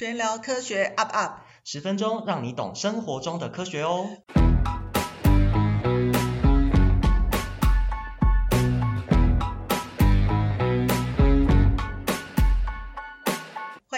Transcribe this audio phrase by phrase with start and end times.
[0.00, 4.08] 闲聊科学 up up，十分钟让你懂生活中的科学哦。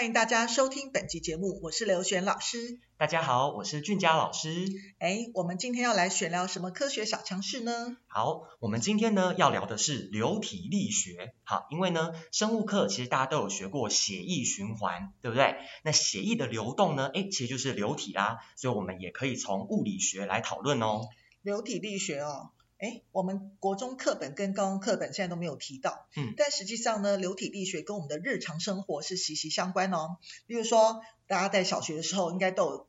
[0.03, 2.77] 欢迎大家收听本期节目，我是刘璇老师。
[2.97, 4.65] 大家好，我是俊佳老师。
[4.99, 7.95] 哎，我们今天要来选聊什么科学小常识呢？
[8.07, 11.33] 好，我们今天呢要聊的是流体力学。
[11.45, 15.55] 好，因为呢生物课其实大家都有学过血液循环，对不对？
[15.85, 21.07] 那血液的流动呢，哎，其实就是流体啦，所以我们也可以从物理学来讨论哦。
[21.43, 22.49] 流体力学哦。
[22.83, 30.17] 哎，我们国中课本跟高中课本现在都没有提到，嗯，但实际上呢，流体力学跟我们的日常生活是息息相关哦。
[30.47, 32.87] 比如说，大家在小学的时候应该都有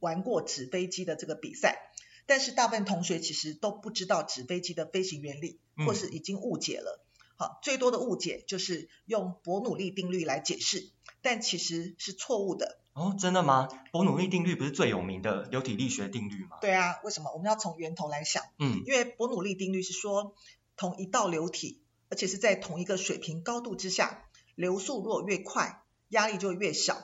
[0.00, 1.92] 玩过纸飞机的这个比赛，
[2.24, 7.04] 但是大部分同学其实都不知道纸飞机的飞行原理，或是已经误解了。
[7.36, 10.88] 好，最多的误解就是用伯努利定律来解释，
[11.20, 12.78] 但其实是错误的。
[12.94, 13.68] 哦，真的吗？
[13.90, 16.58] 伯努利定律不是最有名的流体力学定律吗？
[16.60, 17.32] 对啊，为什么？
[17.32, 18.44] 我们要从源头来想。
[18.60, 20.34] 嗯，因为伯努利定律是说，
[20.76, 24.22] 同一道流体，而且是在同一个水平高度之下，
[24.54, 26.96] 流速如果越快，压力就越小。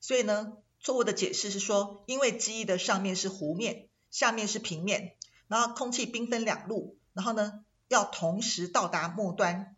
[0.00, 5.14] 所以呢，错误的解释是说，因为机翼的上面是弧面，下面是平面，
[5.46, 9.76] 然后空气兵分两路，然后呢，要同时到达末端。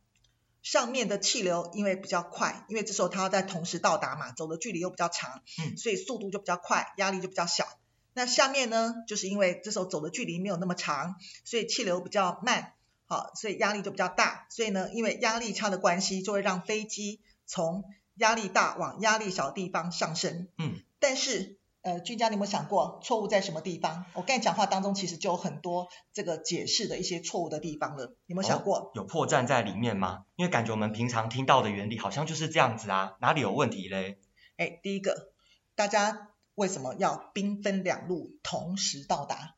[0.63, 7.67] 上面的气流因为比较快，因为这时候它要在同时到达嘛，走的距离又比较长，嗯，所以速度就比较快，压力就比较小。
[8.13, 12.75] 那下面呢，就是因为这时候走的距离没有那么长，所以气流比较慢，
[13.07, 14.47] 好，所以压力就比较大。
[14.51, 17.85] 所以呢，因为压力差的关系，就会让飞机从
[18.17, 20.49] 压力大往压力小的地方上升。
[20.59, 21.60] 嗯，但是。
[21.83, 24.05] 呃，君家，你有没有想过错误在什么地方？
[24.13, 28.77] 我刚才讲话当中其实就有很多这个解释的一些错误的地方了，你有没有想过？
[28.79, 30.27] 哦，有破绽在里面吗？
[30.37, 34.19] 因为感觉我们平常听到的原理好像就是这样子啊，哪里有问题嘞？
[34.59, 35.33] 哎，第一个，
[35.75, 39.57] 大家为什么要兵分两路同时到达？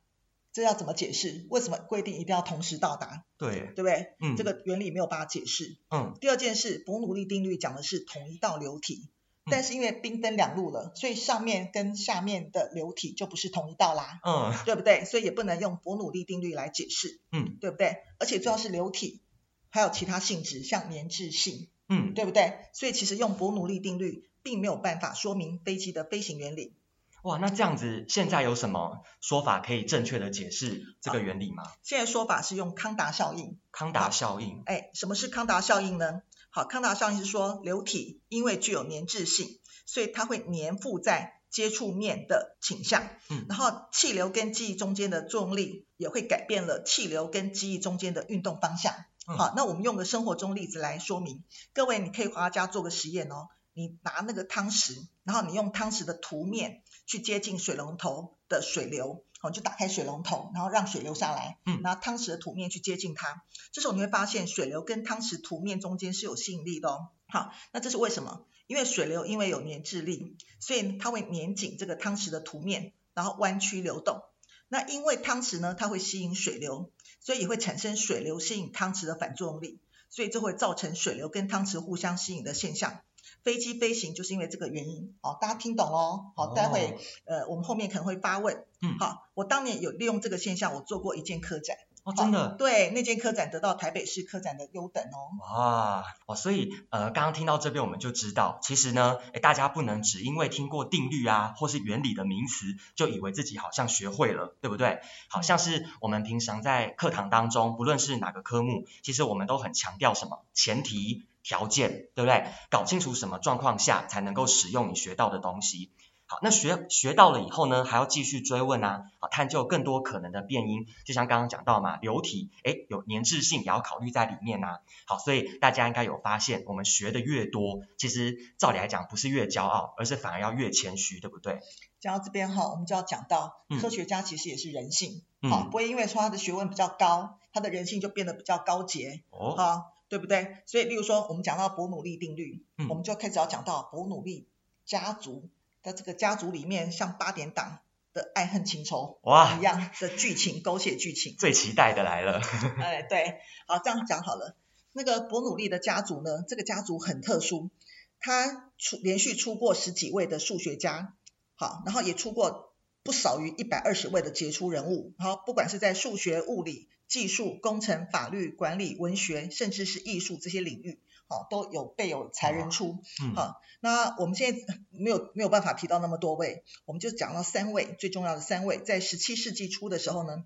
[0.53, 1.45] 这要怎么解释？
[1.49, 3.25] 为什么规定一定要同时到达？
[3.37, 4.15] 对，对不对？
[4.21, 5.77] 嗯，这个原理没有办法解释。
[5.89, 6.13] 嗯。
[6.21, 9.09] 第二件事，伯努利定律讲的是同一道流体。
[9.45, 15.03] 但是因为兵分两路了，所以上面跟下面的流体就不是同一道啦，嗯，对不对？
[15.05, 17.97] 所以也不能用伯努利定律来解释，嗯，对不对？
[18.19, 19.21] 而且主要是流体
[19.69, 22.57] 还有其他性质，像粘滞性，嗯，对不对？
[22.73, 26.75] 所以其实用伯努利定律并没有办法说明飞机的飞行原理。
[27.23, 31.63] 哇，那这样子现在有什么说法可以正确的解释这个原理吗？
[31.81, 33.57] 现在说法是用康达效应。
[33.71, 36.21] 康达效应，哎，什么是康达效应呢？
[36.55, 43.09] 好，康达效应是说流体因为具有粘滞性，所以它会粘附在接触面的倾向。
[43.29, 48.93] 嗯，然后气流跟机翼中间的作用力也会改变了气流跟机翼中间的运动方向。
[49.27, 51.43] 嗯，好，那我们用个生活中例子来说明。
[51.73, 53.47] 各位，你可以回家做个实验哦。
[53.73, 59.23] 你拿那个汤匙，然后你用汤匙的涂面去接近水龙头的水流。
[59.39, 61.57] 好，就打开水龙头，然后让水流下来。
[61.65, 63.43] 嗯，拿汤匙的凸面去接近它，
[63.73, 67.09] 这时候你会发现水流跟汤匙涂面中间是有吸引力的哦。
[67.27, 68.45] 好，那这是为什么？
[68.67, 74.21] 因为水流因为有粘滞力，所以它会粘紧这个汤匙的涂面，然后弯曲流动。
[74.69, 76.89] 那因为汤匙呢，它会吸引水流，
[77.19, 83.01] 所以也会产生水流吸引汤匙的反作用力，所以就会造成水流跟汤匙互相吸引的现象。
[83.43, 86.31] 飞机飞行就是因为这个原因，哦，大家听懂喽？
[86.35, 88.65] 好，待会、哦、呃，我们后面可能会发问。
[88.81, 91.77] 嗯，好，我当年有利用这个现象，我做过一件科展。
[92.03, 92.55] 哦，真的？
[92.57, 95.31] 对，那件科展得到台北市科展的优等哦。
[95.39, 104.99] 哇，哦，所以呃，刚刚听到这边我们就知道，其实呢，诶，大家不能只因为听过定律啊，或是原理的名词，就以为自己好像学会了，对不对？
[105.29, 111.25] 好像是我们平常在课堂当中，不论是哪个科目，其实我们都很强调什么前提。
[111.43, 112.45] 条件对不对？
[112.69, 115.91] 搞清楚什么状况下才能够使用你学到的东西。
[116.25, 120.85] 好，那学学到了以后呢，还要继续追问啊，好，探究更多可能的变因。
[121.05, 124.79] 就像刚刚讲到嘛，流体，诶，有粘滞性也要考虑在里面啊。
[125.05, 131.59] 好，所以大家应该有发现，我们学的越多，其实照理来讲不是越骄傲，而是反而要越谦虚，对不对？
[131.99, 139.92] 讲到这边哈，我们就要讲到，嗯，科学家其实也是人性，嗯，好，不会因为说他的学问比较高，他的人性就变得比较高洁，哦，好。
[140.13, 140.57] 对不对？
[140.67, 144.47] 所以，例如说，我们讲到伯努利定律，嗯，我们就开始要讲到伯努利
[144.85, 145.49] 家族
[145.81, 147.79] 的这个家族里面，像八点档
[148.13, 151.35] 的爱恨情仇哇一样的剧情，狗血剧情。
[151.39, 152.39] 最期待的来了。
[152.77, 154.55] 哎，对，好，这样讲好了。
[154.91, 157.71] 那个伯努利的家族呢，这个家族很特殊，
[158.19, 161.15] 他出连续出过十几位的数学家，
[161.55, 162.72] 好，然后也出过
[163.03, 166.89] 不少于一百二十位的杰出人物，好，不管是在数学、物理。
[167.05, 180.43] 技术、工程、法律、管理、文学，甚至是艺术这些领域，好，都有备有才人出，嗯，好，那我们现在没有没有办法提到那么多位，我们就讲到三位最重要的三位，在十七世纪初的时候呢，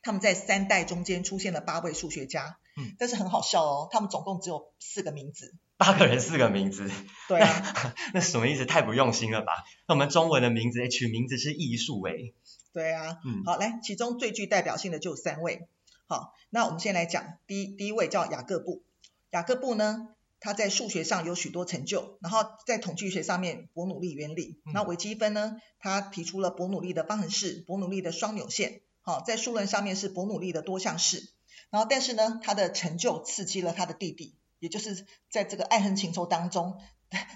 [0.00, 6.90] 他们在三代中间出现了八位数学家，嗯，但是很好笑哦，他们总共只有四个名字，八个人四个名字，
[7.28, 8.64] 对啊，那什么意思？
[8.64, 9.52] 太不用心了吧？
[9.88, 12.32] 那我们中文的名字，取名字是艺术诶，
[12.72, 15.68] 对啊，嗯，好，来，其中最具代表性的就有三位，
[16.06, 18.84] 好，那我们先来讲第一第一位叫雅各布。
[19.30, 31.32] 雅各布呢，他在数学上有许多成就，然后在统计学上面伯努利原理，那微积分呢，他提出了伯努利的方程式，伯努利的双纽线，好，在数论上面是伯努利的多项式，
[31.70, 36.80] 然后但是呢，他的成就刺激了他的弟弟，也就是在这个爱恨情仇当中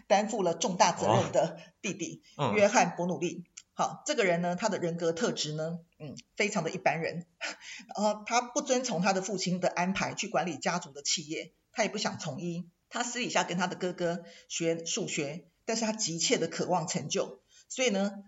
[0.07, 3.45] 担负了重大责任的弟弟、哦、约翰伯努利。
[3.75, 7.27] 好，这个人呢，他的人格特质呢，嗯，非常的一般人，
[7.95, 11.53] 然后他不遵从他的父亲的安排去管理家族的企业。
[11.71, 18.25] 他也不想从医，他私底下跟他的哥哥学数学，但是他急切的渴望成就，所以呢，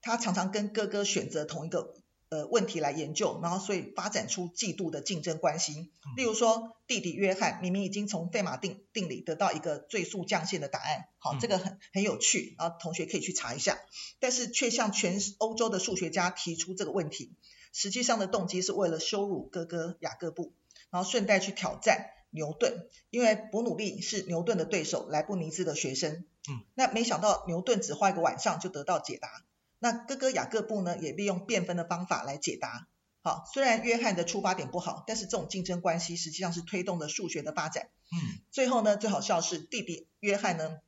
[0.00, 1.94] 他常常跟哥哥选择同一个
[2.34, 5.92] 呃问题来研究，然后所以发展出嫉妒的竞争关系。
[6.16, 13.78] 例如说，弟弟约翰明明已经从费马定定理得到一个最速降线的答案，好，这个很很有趣，然后同学可以去查一下，
[14.18, 17.36] 但是却向全欧洲的数学家提出这个问题，
[17.72, 20.52] 实际上的动机是为了羞辱哥哥雅各布，
[20.90, 22.10] 然后顺带去挑战。
[22.36, 26.24] 牛顿，因为伯努利是牛顿的对手，莱布尼兹的学生。
[26.50, 29.44] 嗯，那没想到牛顿只花一个晚上就得到解答。
[29.84, 32.88] 那哥哥雅各布呢，也利用变分的方法来解答。
[33.20, 37.90] 好，虽然约翰的出发点不好，但是这种竞争关系实际上是推动了数学的发展。
[38.10, 40.78] 嗯，最后呢，最好笑是弟弟约翰呢，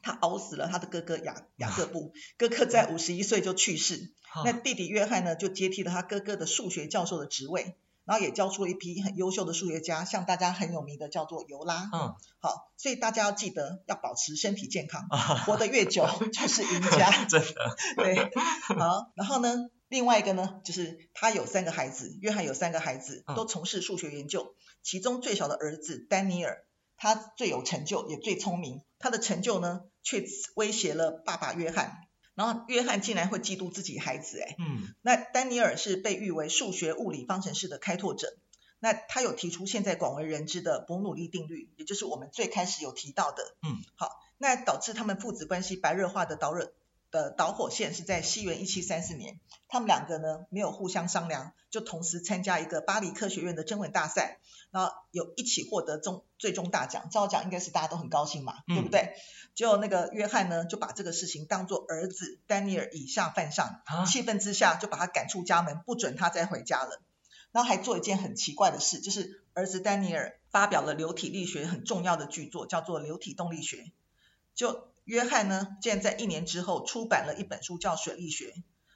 [0.00, 4.12] 他熬死了他的哥哥雅雅各布，哥哥在五十一岁就去世，
[4.44, 7.74] 那弟弟约翰呢，就接替了他哥哥的数学教授的职位。
[8.04, 11.88] 然后也教出了一批很优秀的数学家，像大家很有名的叫做尤拉。
[11.92, 15.08] 嗯，好，所以大家要记得要保持身体健康，
[15.46, 17.10] 活得越久就是赢家。
[17.28, 17.76] 真的。
[17.96, 18.30] 对，
[18.76, 24.54] 好，然后呢，另外一个呢，就是他有三个孩子，约翰有三个孩子，都从事数学研究。
[24.82, 26.64] 其中最小的儿子丹尼尔，
[26.96, 28.82] 他最有成就，也最聪明。
[28.98, 30.24] 他的成就呢，却
[30.56, 31.98] 威胁了爸爸约翰。
[32.40, 38.34] 然后约翰竟然会嫉妒自己孩子，哎，嗯，那丹尼尔是被誉为数学物理方程式的开拓者，
[38.78, 46.72] 那他有提出现在广为人知的伯努利定律，也就是我们最开始有提到的，嗯，好，那导致他们父子关系白热化的导热
[47.10, 49.38] 的导火线是在西元一七三四年，
[49.68, 54.38] 他们两个呢没有互相商量，就同时参加一个巴黎科学院的征文大赛，
[54.70, 59.14] 然后有一起获得中最终大奖，照奖应该是大家都很高兴嘛，嗯、对不对？
[59.54, 67.02] 结果那个约翰呢就把这个事情当做儿子丹尼尔以下犯上，啊、气愤之下就把他赶出家门，不准他再回家了。
[67.52, 73.76] 然后还做一件很奇怪的事，就是儿子丹尼尔发表了流体力学很重要的巨作，叫做《流体动力学》，
[74.54, 74.88] 就。
[75.04, 78.50] 约翰呢，竟然在一年之后出版了一本书，叫《水力学》，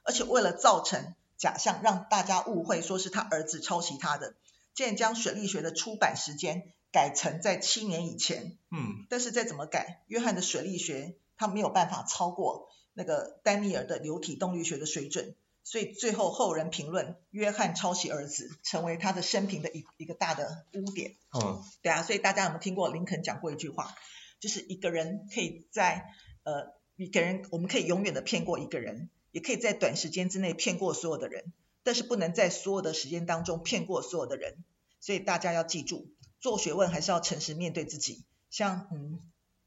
[0.04, 4.34] 而且为了造成假象，让大家误会说是他儿子抄袭他的，
[4.74, 8.58] 竟然将《水力学》的出版时间改成在七年以前。
[8.70, 11.02] 嗯，但是再怎么改，约翰的《水力学》
[11.36, 21.16] 他没有办法超过那个丹尼尔的《流体动力学》的水准，所以最后后人评论约翰抄袭儿子，成为他的生平的一一个大的污点。
[21.32, 23.94] 嗯，对啊，所以大家有没有听过林肯讲过一句话？
[24.40, 26.04] 就是一个人可以在
[26.42, 34.62] 呃一个人，我们可以永远的骗过一个人，也可以在短时间之内骗过所有的人，但是不能在所有的时间当中骗过所有的人。
[35.04, 38.24] 所以大家要记住，做学问还是要诚实面对自己。
[38.48, 39.20] 像嗯，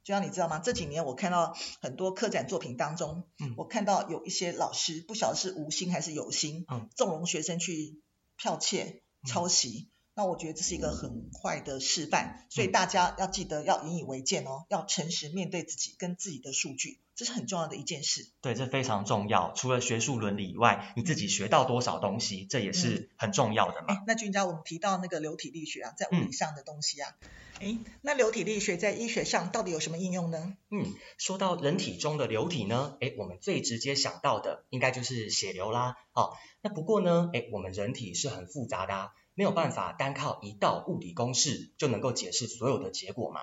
[0.03, 0.57] 就像你知道吗？
[0.57, 8.01] 这几年我看到很多科展作品当中，嗯，我看到有一些老师不晓得是无心还是有心，嗯，纵容学生去
[8.39, 9.89] 剽窃、抄袭。
[9.89, 18.29] 嗯那我觉得这是一个很坏的示范，所以大家要记得要引以为戒哦，要诚实面对自己跟自己的数据，这是很重要的一件事。
[18.41, 19.51] 对，这非常重要。
[19.53, 23.95] 除了学术伦理以外，你自己学到多少东西，这也是很重要的嘛。
[23.95, 27.15] 嗯、那俊佳，我们提到那个流体力学啊，在物理上的东西啊，
[27.59, 30.55] 嗯、那流体力学在医学上到底有什么应用呢？
[30.69, 35.95] 嗯，说到人体中的流体呢，诶，我们最直接想到的应该就是血流啦。
[36.13, 39.09] 哦，那不过呢，诶，我们人体是很复杂的啊。
[39.33, 43.41] 没有办法单靠一道物理公式就能够解释所有的结果嘛？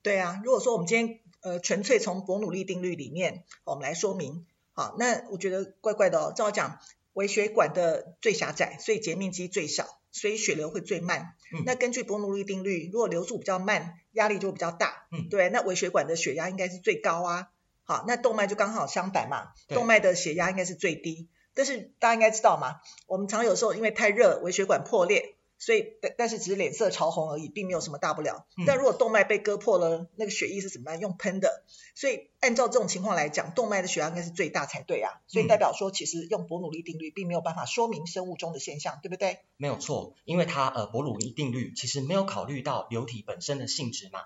[0.00, 6.32] 对啊，如果说我们今天呃纯粹从伯努利定律里面我们来说明，好，那我觉得怪怪的哦。
[6.34, 6.78] 照讲，
[7.12, 11.34] 微血管的最狭窄，所以截面积最小，所以血流会最慢。
[11.52, 11.64] 嗯。
[11.66, 15.06] 那根据伯努利定律，如果流速比较慢，压力就会比较大。
[15.10, 15.28] 嗯。
[15.28, 17.50] 对，那微血管的血压应该是最高啊。
[17.84, 21.28] 好，那动脉就刚好相反嘛，动脉的血压应该是最低。
[21.54, 25.34] 但是大家应该知道嘛，我们常有时候因为太热，微血管破裂。
[25.64, 28.48] 所以但但是只是脸色潮红而已，并没有什么大不了。
[28.58, 31.00] 嗯、但如果动脉被割破了，那个血液是怎么样？
[31.00, 31.62] 用喷的。
[31.94, 35.20] 所以按照这种情况来讲，动脉的血压应该是最大才对啊。
[35.28, 39.38] 所以代表说，其实用伯努利定律并没有办法说明生物钟的现象，对不对？
[39.56, 44.18] 没有错，因为它呃伯努利定律其实没有考虑到流体本身的性质嘛。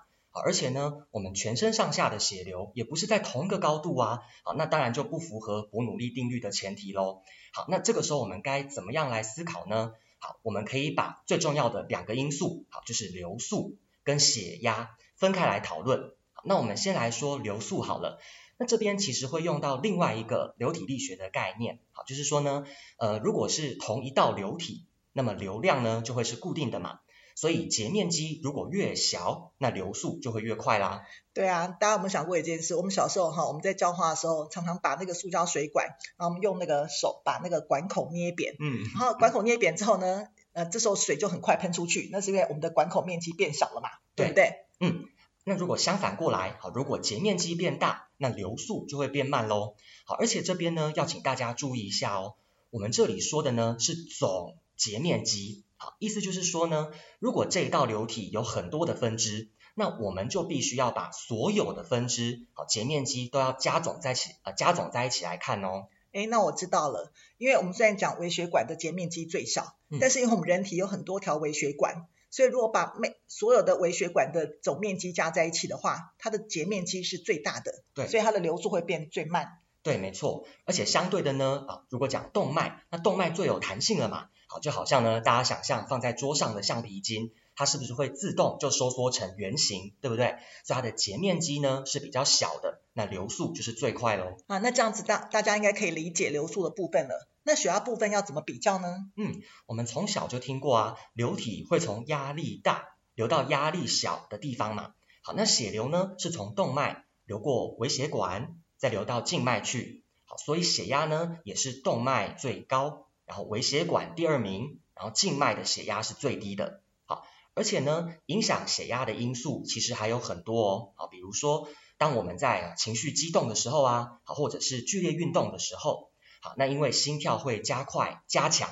[0.43, 7.21] 而且呢，我们全身上下的血流也不是在同一个高度啊，好，那当然就不符合伯努利定律的前提喽。
[7.53, 9.93] 好，那这个时候我们该怎么样来思考呢？
[10.19, 16.13] 好，我们可以把最重要的两个因素，好，就是流速跟血压分开来讨论。
[16.33, 18.19] 好，那我们先来说流速好了。
[18.59, 22.65] 那这边其实会用到另外一个流体力学的概念，好，就是说呢，
[22.97, 26.99] 呃，如果是同一道流体，那么流量呢就会是固定的嘛。
[27.37, 31.03] 所以截面积如果越小，那流速就会越快啦。
[31.35, 32.73] 对啊，大家有没有想过一件事？
[32.73, 35.85] 我们小时候哈，我们在浇花的时候，常常把那个塑胶水管，
[36.17, 44.53] 然后我们用那个手把那个管口捏扁，嗯，然后管口捏扁之后呢，呃，这时候水就很快喷出去，那是因为我们的管口面积变小了嘛，对，对不对？
[44.79, 45.05] 嗯，
[45.43, 49.75] 那如果相反过来，好，如果截面积变大，那流速就会变慢喽。
[50.07, 52.33] 好，而且这边呢，要请大家注意一下哦，
[52.71, 55.65] 我们这里说的呢是总截面积。
[55.77, 65.87] 好，意思就是说呢，如果这一道流体有很多的分支，那我们就必须要把所有的分支，好，截面积都要加总在一起，呃，加总在一起来看哦。
[66.13, 79.59] 诶，那我知道了，因为我们虽然讲微血管的截面积最小，嗯，但是因为我们人体有很多条微血管，所以如果把每所有的微血管的总面积加在一起的话，它的截面积是最大的，对，所以它的流速会变最慢。
[79.87, 84.27] 对，没错，而且相对的呢，啊，如果讲动脉，那动脉最有弹性了嘛。
[84.49, 90.35] 好，就好像呢，大家想象放在桌上的橡皮筋，它是不是会自动就收缩成圆形，对不对？
[90.65, 94.35] 所以它的截面积呢是比较小的，那流速就是最快喽。
[94.47, 97.29] 啊，那这样子大大家应该可以理解流速的部分了。
[97.43, 98.93] 那血压部分要怎么比较呢？
[99.15, 104.91] 嗯，我们从小就听过啊，流体会从压力大流到压力小的地方嘛。
[105.23, 110.03] 好，那血流呢是从动脉流过微血管，再流到静脉去。
[110.25, 113.07] 好，所以血压呢也是动脉最高。
[113.25, 116.81] 然后微血管第二名，然后静脉的血压是最低的。
[117.05, 120.93] 好，而且呢，影响血压的因素其实还有很多哦。
[120.95, 121.67] 好，比如说，
[121.97, 128.69] 当我们在情绪激动的时候啊，好，或者是剧烈运动的时候，好，那因为心跳会加快加强，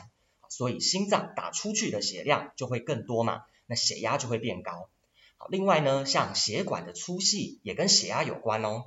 [0.47, 4.89] 所以心脏打出去的血量就会更多嘛，那血压就会变高。
[5.35, 8.85] 好，另外呢，像血管的粗细也跟血压有关哦。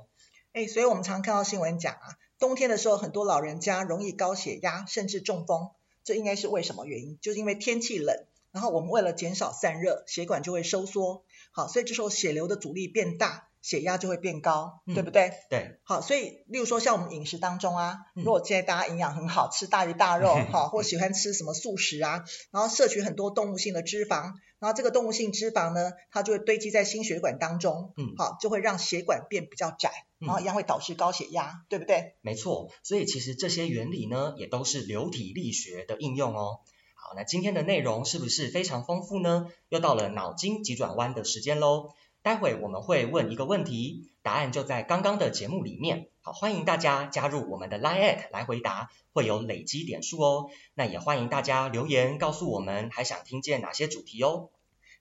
[0.53, 2.17] 哎，所以我们常看到新闻讲啊。
[2.39, 5.69] 冬天的时候，很多老人家容易高血压，甚至中风。
[6.03, 7.19] 这应该是为什么原因？
[7.21, 11.23] 就是因为天气冷，然后我们为了减少散热，血管就会收缩。
[11.51, 15.31] 好，所以这时候血流的阻力变大，血压就会变高，嗯、对不对？
[15.49, 15.79] 对。
[15.83, 29.91] 好，所以例如说像我们饮食当中啊，如果现在大家营养很好，吃大鱼大肉， 哈、嗯，或喜欢吃什么素食啊，然后摄取很多动物性的脂肪，然后这个动物性脂肪呢，它就会堆积在心血管当中，嗯，好，就会让血管变比较窄。
[30.19, 32.15] 然后一样会导致高血压，嗯，对不对？
[32.19, 36.59] 没错，所以其实这些原理呢，也都是流体力学的应用哦。
[36.93, 39.47] 好，那今天的内容是不是非常丰富呢？
[39.69, 41.93] 又到了脑筋急转弯的时间喽。
[42.21, 46.09] 待会我们会问一个问题，答案就在刚刚的节目里面。
[46.19, 50.49] 好，欢迎大家加入我们的 Line@ at 来回答，会有累积点数哦。
[50.73, 54.49] 那也欢迎大家留言告诉我们，还想听见哪些主题哦。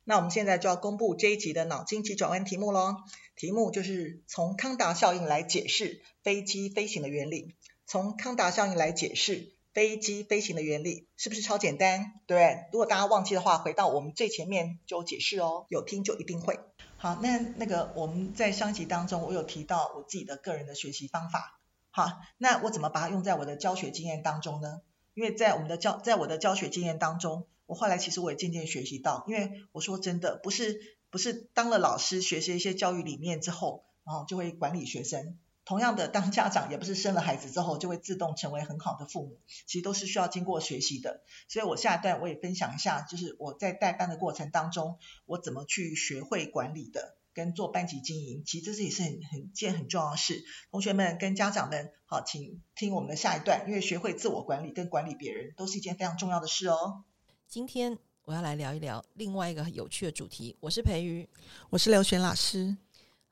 [0.04, 2.94] 那我们现在就要公布这一集的脑筋急转弯题目喽。
[3.36, 7.56] 题目就是从康达效应来解释飞机飞行的原理。
[7.84, 12.12] 从康达效应来解释飞机飞行的原理，是不是超简单？
[12.26, 15.66] 对，如果大家忘记的话，回到我们最前面就解释哦。
[15.68, 16.58] 有听就一定会。
[17.00, 21.60] 好，那那个我们在上集当中，我有提到我自己的个人的学习方法。
[21.90, 24.82] 好，那我怎么把它用在我的教学经验当中呢？
[25.14, 27.46] 因为在我们的教，在我的教学经验当中。
[27.66, 35.38] 我后来其实我也渐渐学习到，因为我说真的，不是不是当了老师，学习一些教育理念之后，然后就会管理学生。
[35.68, 41.20] 同样的，当家长也不是生了孩子之后就会自动成为很好的父母，其实都是需要经过学习的。
[41.46, 50.42] 所以我下一段我也分享一下，就是我在带班的过程当中，我怎么去学会管理的，跟做班级经营，其实这是也是很很件很重要的事。
[50.70, 57.04] 同学们跟家长们，好，请听我们的下一段，因为学会自我管理跟管理别人都是一件非常重要的事哦。
[57.46, 60.56] 今天我要来聊一聊另外一个有趣的主题。
[60.60, 61.28] 我是培瑜，
[61.68, 62.74] 我是刘璇老师。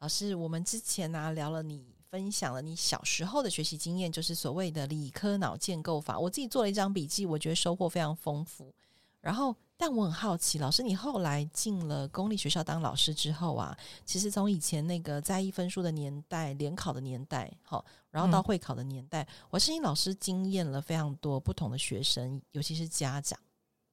[0.00, 6.18] 老师，我们之前呢、啊、聊了你分享了你小时候的学习经验，就是所谓的理科脑建构法。
[6.18, 8.74] 我自己做了一张笔记，我觉得收获非常丰富。
[9.20, 23.38] 然后，但我很好奇，老师你后来进了公立学校当老师之后啊，其实从以前那个在意分数的年代、联考的年代，好，然后到会考的年代，嗯、我相信老师经验了非常多不同的学生，尤其是家长。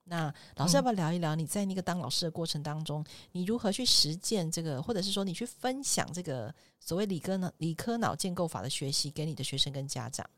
[0.06, 10.30] 那老师要不要聊一聊你在那个当老师的过程当中，你如何去实践这个，或者是说你去分享这个所谓理科脑理科脑建构法的学习给你的学生跟家长？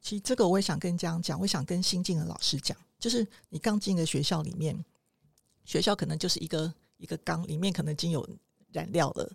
[0.00, 4.82] 其实这个我也想跟家长讲，我想跟新进的老师讲，就是你刚进的学校里面，
[5.66, 8.26] 学校可能就是一个一个缸，里面可能已经有
[8.72, 9.30] 燃料了，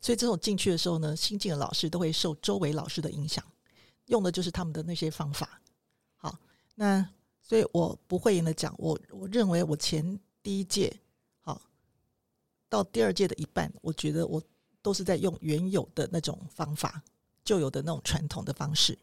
[0.00, 3.44] 所以这种进去的时候呢，新进的老师都会受周围老师的影响，
[4.06, 5.60] 用的就是他们的那些方法。
[6.16, 6.38] 好，
[6.76, 7.08] 那。
[7.50, 10.96] 所以我不讳言的讲，我我认为我前第一届
[11.40, 11.60] 好
[12.68, 14.40] 到第二届的一半，我觉得我
[14.80, 17.02] 都是在用原有的那种方法，
[17.44, 18.96] 旧有的那种传统的方式。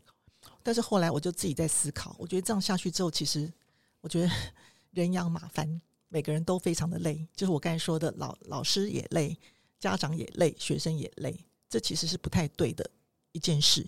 [0.63, 3.51] 但是后来我就自己在思考，我觉得这样下去之后，其实
[3.99, 4.29] 我觉得
[4.91, 7.27] 人仰马翻，每个人都非常的累。
[7.35, 9.37] 就是我刚才说的，老老师也累，
[9.77, 11.37] 家长也累，学生也累，
[11.67, 12.89] 这其实是不太对的
[13.33, 13.85] 一件事。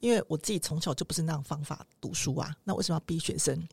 [0.00, 3.66] 因为我自己从小就不是那样方法读书啊，那为什么要逼学生？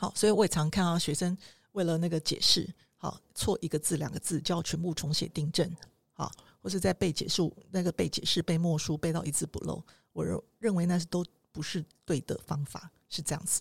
[0.00, 1.36] 好，所以我也常看到学生
[1.72, 2.66] 为了那个解释，
[2.96, 5.70] 好错一个字两个字就要全部重写订正，
[6.14, 13.60] 好，或是在背解数那个背解释背默书背到一字不漏，我认认为那是都不是对的方法，是这样子。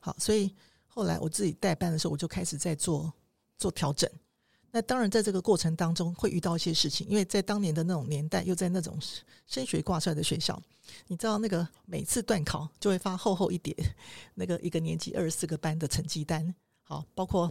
[0.00, 0.52] 好，所以
[0.88, 3.12] 后来我自己代班的时候，我就开始在做
[3.56, 4.10] 做调整。
[4.76, 8.98] 那当然在这个过程当中会遇到一些事情，因为在当年的那种年代，又在那种
[9.46, 10.62] 升学挂帅的学校。
[11.06, 13.74] 你知道那个每次段考就会发厚厚一叠，
[14.34, 17.50] 那个一个年级二十四个班的成绩单，好，包括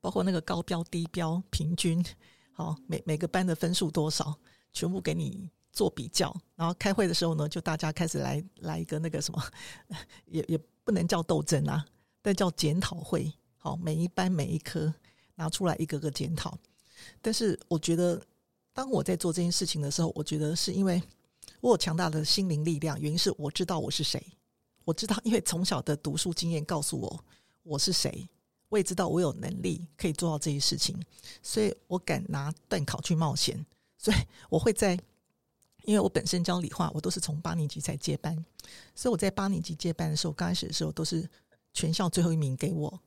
[0.00, 2.06] 包括那个高标、低标、平均，
[2.52, 4.32] 好，每每个班的分数多少，
[4.72, 6.32] 全部给你做比较。
[6.54, 9.42] 然后开会的时候呢，就大家开始来来一个那个什么，
[10.26, 11.84] 也也不能叫斗争啊，
[12.22, 13.32] 但叫检讨会。
[13.56, 14.94] 好，每一班每一科
[15.38, 16.58] 拿出来一个个检讨。
[17.22, 18.20] 但是我觉得，
[18.74, 21.02] 当我在做这件事情的时候，我觉得是因为。
[21.60, 24.24] 我有强大的心灵力量，原因是我知道我是谁，
[24.84, 27.24] 我知道，因为从小的读书经验告诉我
[27.64, 28.28] 我是谁，
[28.68, 30.96] 我也知道我有能力可以做到这些事情，
[31.42, 33.64] 所以我敢拿段考去冒险，
[33.96, 34.16] 所以
[34.48, 34.92] 我会在，
[35.82, 38.36] 因为我本身教理化，我都是从八年级才接班，
[38.94, 41.28] 所以我在八年级接班的时候，刚开始的时候都是
[41.72, 43.00] 全校最后一名给我，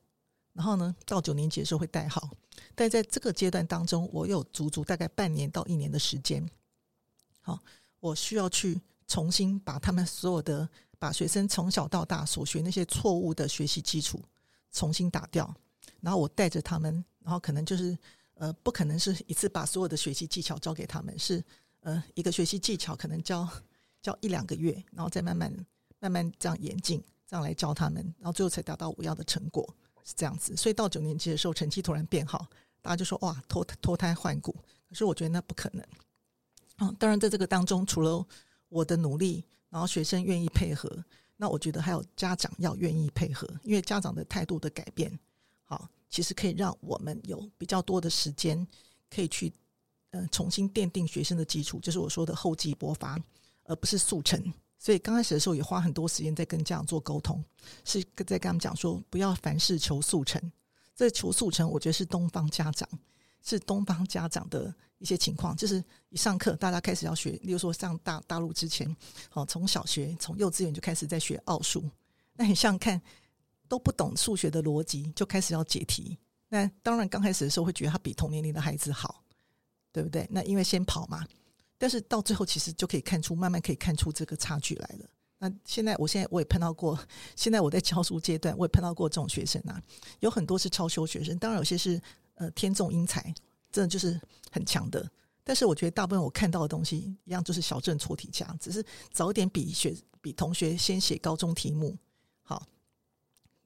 [0.53, 2.29] 然后呢，到九年级的时候会带好，
[2.75, 6.47] 但在这个阶段当中，我有足足大概半年到一年的时间，
[7.41, 7.59] 好。
[8.01, 14.19] 我需要去重新把他们所有的，把学生从小到大所学那些错误的学习基础
[14.71, 15.53] 重新打掉，
[15.99, 17.95] 然后我带着他们，然后可能就是
[18.33, 21.43] 呃，不可能是一次把所有的学习技巧教给他们，是
[21.81, 23.47] 呃一个学习技巧可能教
[24.01, 25.53] 教一两个月，然后再慢慢
[25.99, 29.71] 慢慢这样演进，这样来教他们，然后最后才达到我要的成果，
[30.03, 30.55] 是这样子。
[30.55, 32.47] 所以到九年级的时候，成绩突然变好，
[32.81, 34.55] 大家就说哇，脱脱胎换骨。
[34.89, 35.85] 可是我觉得那不可能。
[36.79, 38.25] 嗯，当然，在这个当中，除了
[38.67, 40.89] 我的努力，然后学生愿意配合，
[41.37, 45.17] 那我觉得还有家长要愿意配合，因为家长的态度的改变，
[45.63, 48.67] 好，其实可以让我们有比较多的时间，
[49.09, 49.53] 可以去
[50.09, 53.17] 呃重新奠定学生的基础，就是我说的厚积薄发，
[53.65, 54.41] 而不是速成。
[54.81, 57.43] 所以刚开始的时候也花很多时间在跟家长做沟通，
[57.85, 60.41] 是在跟他们讲说，不要凡事求速成。
[60.95, 62.89] 这求速成，我觉得是东方家长。
[63.43, 68.95] 是东方家长的一些情况，就是一上课，大家开始要学，例如说上大大陆之前，
[69.29, 71.83] 好，从小学从幼稚园就开始在学奥数，
[72.33, 73.01] 那你像看，
[73.67, 76.15] 都不懂数学的逻辑，就开始要解题。
[76.49, 79.23] 那当然刚开始的时候会觉得他比同年龄的孩子好，
[79.91, 80.27] 对不对？
[80.29, 81.25] 那因为先跑嘛，
[81.81, 85.09] 但是到最后其实就可以看出，慢慢可以看出这个差距来了。
[85.39, 86.99] 那现在，我现在我也碰到过，
[87.35, 89.81] 现在我在教书阶段，我也碰到过这种学生啊，
[90.19, 91.99] 有很多是超修学生，当然有些是。
[92.35, 93.21] 呃，天纵英才，
[93.71, 95.07] 真的就是很强的。
[95.43, 101.95] 但是我觉得大部分我看到的东西一样，就是小镇错题家，只是早点比学比同学先写高中题目。
[102.41, 102.65] 好，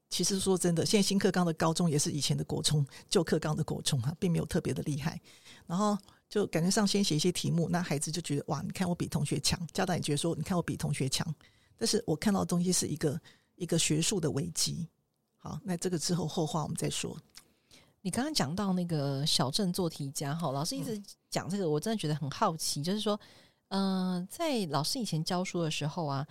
[0.10, 5.22] 其实说真的，现在新课纲的高中也是以前的国中，旧课纲的国中啊，并没有特别的厉害。
[5.66, 5.98] 然后
[6.36, 11.26] 就感觉上先写一些题目，那孩子就觉得哇，你看我比同学强，家长也觉得说，你看我比同学强。
[11.78, 13.18] 但是我看到的东西是一个
[13.56, 14.86] 一个学术的危机。
[15.38, 17.18] 好，那这个之后后话我们再说。
[18.02, 22.84] 你刚刚讲到那个小镇做题家哈，老师一直讲这个，我真的觉得很好奇。
[22.84, 23.18] 就是说，
[23.70, 26.28] 嗯、呃，在老师以前教书的时候啊，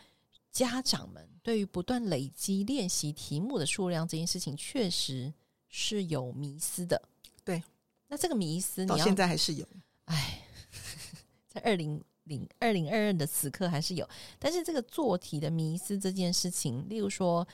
[0.52, 5.32] 家长们对于不断累积练习题目的数量这件事情，确实
[5.70, 7.00] 是有迷思的。
[7.42, 7.62] 对，
[8.06, 9.66] 那这个迷思你到现在还是有。
[10.04, 10.46] 哎，
[11.48, 17.46] 在二零零二零二二的此刻还是有，但是这个做题的迷思这件事情，例如说。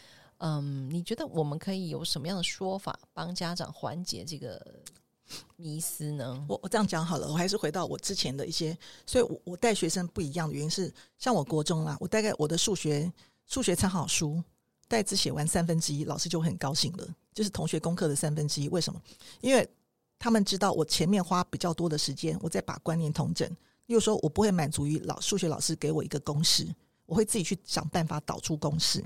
[0.42, 4.58] 嗯，你觉得我们可以有什么样的说法帮家长缓解这个
[5.56, 6.42] 迷思呢？
[6.48, 13.12] 我我这样讲好了，我还是回到我之前的一些，所以我我带学生不一样的原因是，像我国中啊，我大概我的数学
[13.48, 14.42] 数学参考书
[14.88, 17.06] 带字写完三分之一，老师就很高兴了。
[17.34, 18.98] 就是同学功课的三分之一，为什么？
[19.42, 19.68] 因为
[20.20, 23.50] 他们知道我前面花比较多的时间，我在把观念统整。
[23.86, 26.68] 又说，我不会满足于老数学老师给我一个公式，
[27.06, 29.02] 我会自己去想办法导出公式。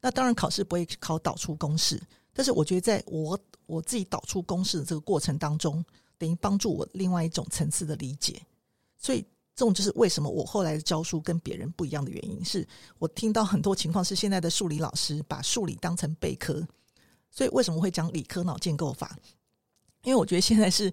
[0.00, 2.02] 那当然考试不会考导出公式，
[2.34, 5.82] 但是我觉得在我我自己导出公式的这个过程当中，
[6.18, 8.42] 等于帮助我另外一种层次的理解。
[8.98, 9.22] 所以
[9.54, 12.66] 这种就是为什么我后来的教书跟别人不一样的原因，是
[12.98, 16.66] 我听到很多情况是现在的数理老师把数理当成备课。
[17.30, 19.16] 所以为什么会讲理科脑建构法？
[20.06, 20.92] 因为我觉得现在是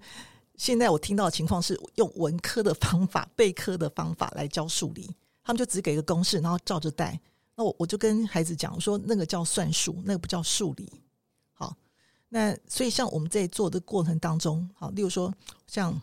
[0.58, 5.08] 现在我听到的情况是用文科的方法、备课的方法来教数理，
[5.44, 7.20] 他们就只给个公式，然后照着带。
[7.56, 10.92] 那我我就跟孩子讲我说，那个叫算术，那个不叫数理。
[11.54, 11.78] 好，
[12.28, 15.32] 那所以像我们在做的过程当中，好，例如说
[15.68, 16.02] 像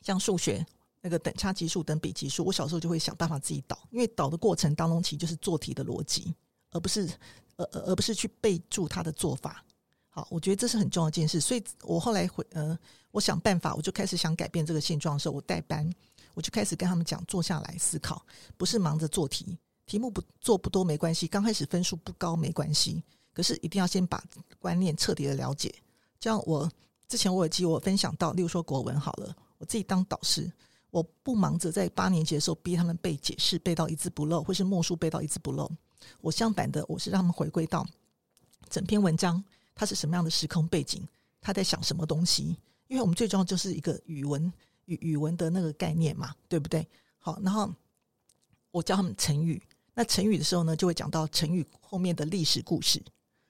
[0.00, 0.64] 像数学
[1.02, 6.34] 那个等差级数、等比级数，我小时候就会想办法自己导，因为导的过程当中其实就是做题的逻辑，
[6.70, 7.06] 而不是
[7.58, 9.62] 而而而不是去备注他的做法。
[10.14, 11.40] 好，我觉得这是很重要一件事。
[11.40, 12.78] 所以我后来回呃，
[13.10, 15.92] 我想办法，我就开始想改变这个现状的时候，我带班，
[16.34, 18.24] 我就开始跟他们讲，坐下来思考，
[18.56, 19.58] 不是忙着做题。
[19.86, 24.22] 题目不做不多没关系，刚开始分数不高没关系，可是一定要先把
[24.60, 25.74] 观念彻底的了解。
[26.20, 26.70] 这样我
[27.08, 30.48] 之前我有记我分享到，例如说国文好了，我自己当导师，
[30.92, 35.68] 我不忙着在八年级的时候逼他们背解释，背到一字不漏，或是默书背到一字不漏。
[36.20, 37.84] 我相反的，我是让他们回归到
[38.70, 39.42] 整篇文章，
[39.74, 41.06] 它是什么样的时空背景，
[41.40, 42.56] 他在想什么东西。
[42.86, 44.52] 因为我们最重要就是一个语文
[44.84, 46.86] 语语文的那个概念嘛，对不对？
[47.18, 47.72] 好，然后
[48.70, 49.60] 我教他们成语。
[49.94, 53.02] 那成语的时候呢，就会讲到成语后面的历史故事，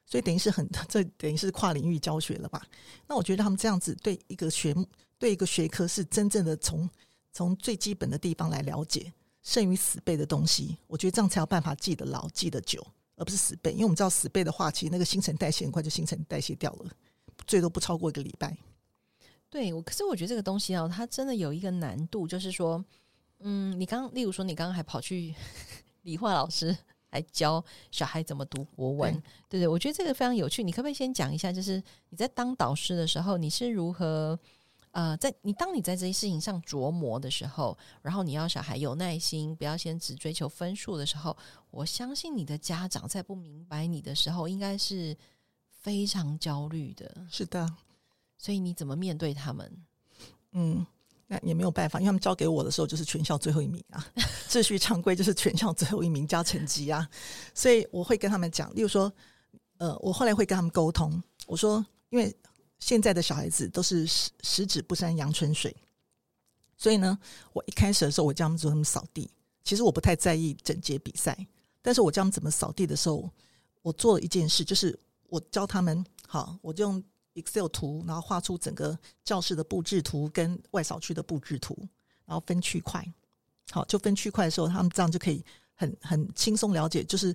[0.06, 2.62] 所以等于是很， 这等于是跨领域教学了吧？
[3.08, 4.74] 那我觉得他们这样子对一个学
[5.18, 6.88] 对一个学科是真正的从
[7.32, 10.78] 从最基本的地方来了解，胜于死背的东西。
[10.86, 13.72] 我觉得这样才有办法记得牢、记得久，而不是死背。
[13.72, 16.90] 因为我们知道死背的话，其实那个新陈代谢很快就新陈代谢掉了，
[17.46, 18.56] 最多不超过一个礼拜。
[19.50, 22.84] 对，我可是我觉得这个东西啊，它真的有一个难度，就是说，
[23.40, 25.34] 嗯，你刚例如说，你刚刚还跑去。
[26.04, 26.76] 理化老师
[27.12, 29.10] 来教小孩怎么读国文，
[29.48, 30.62] 对，对对，我觉得这个非常有趣。
[30.62, 34.38] 你可不可以先讲一下，就是你在当导师的时候，你是如何
[34.94, 41.36] 呃，在你当你在这些事情上琢磨的时候，然后你要小孩有耐心，不要先只追求分数的时候，
[41.70, 45.16] 我相信你的家长在不明白你的时候，应该是
[45.82, 47.26] 非常焦虑的。
[47.28, 47.68] 是的，
[48.38, 49.84] 所以你怎么面对他们？
[50.52, 50.86] 嗯。
[51.26, 54.06] 那也没有办法，因为他们交给我的时候就是全校最后一名啊，
[54.46, 57.08] 秩序常规就是全校最后一名加成绩啊，
[57.54, 59.10] 所以我会跟他们讲，例如说，
[59.78, 62.36] 呃，我后来会跟他们沟通，我说，因为
[62.78, 65.74] 现在的小孩子都是十十指不沾阳春水，
[66.76, 67.18] 所以呢，
[67.52, 69.30] 我一开始的时候我教他们怎么扫地，
[69.62, 71.46] 其实我不太在意整洁比赛，
[71.82, 73.30] 但是我教他们怎么扫地的时候，
[73.82, 77.02] 我做了一件事，就是我教他们，好，我就用。
[77.36, 81.76] Excel 图，然后画出整个教室的布置图跟外扫区的布置图，
[82.26, 83.04] 然后分区块。
[83.72, 87.34] 好，就分区块的时候，他们这样就可以很很轻松了解，就是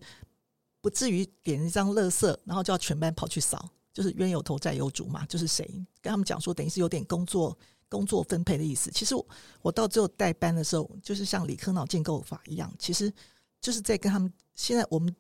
[0.80, 5.66] 不至于点一张垃圾，然后就要全班跑去扫，就是冤有头债有主嘛，就是谁
[6.02, 7.58] 跟他们讲说，等于是有点工作
[7.90, 8.90] 工作分配的意思。
[8.92, 9.28] 其实我
[9.62, 13.12] 我到最后带班的时候，就是像理科脑建构法一样，其实
[13.60, 14.32] 就是在跟他们。
[14.56, 15.14] 现在我们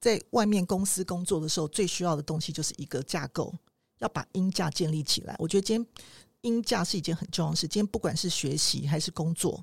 [0.00, 3.54] 在外面公司工作的时候，最需要的东西就是一个架构。
[3.98, 6.04] 要把鹰架建立起来，我觉得今天
[6.40, 7.68] 鹰架是一件很重要的事。
[7.68, 9.62] 今天不管是学习还是工作，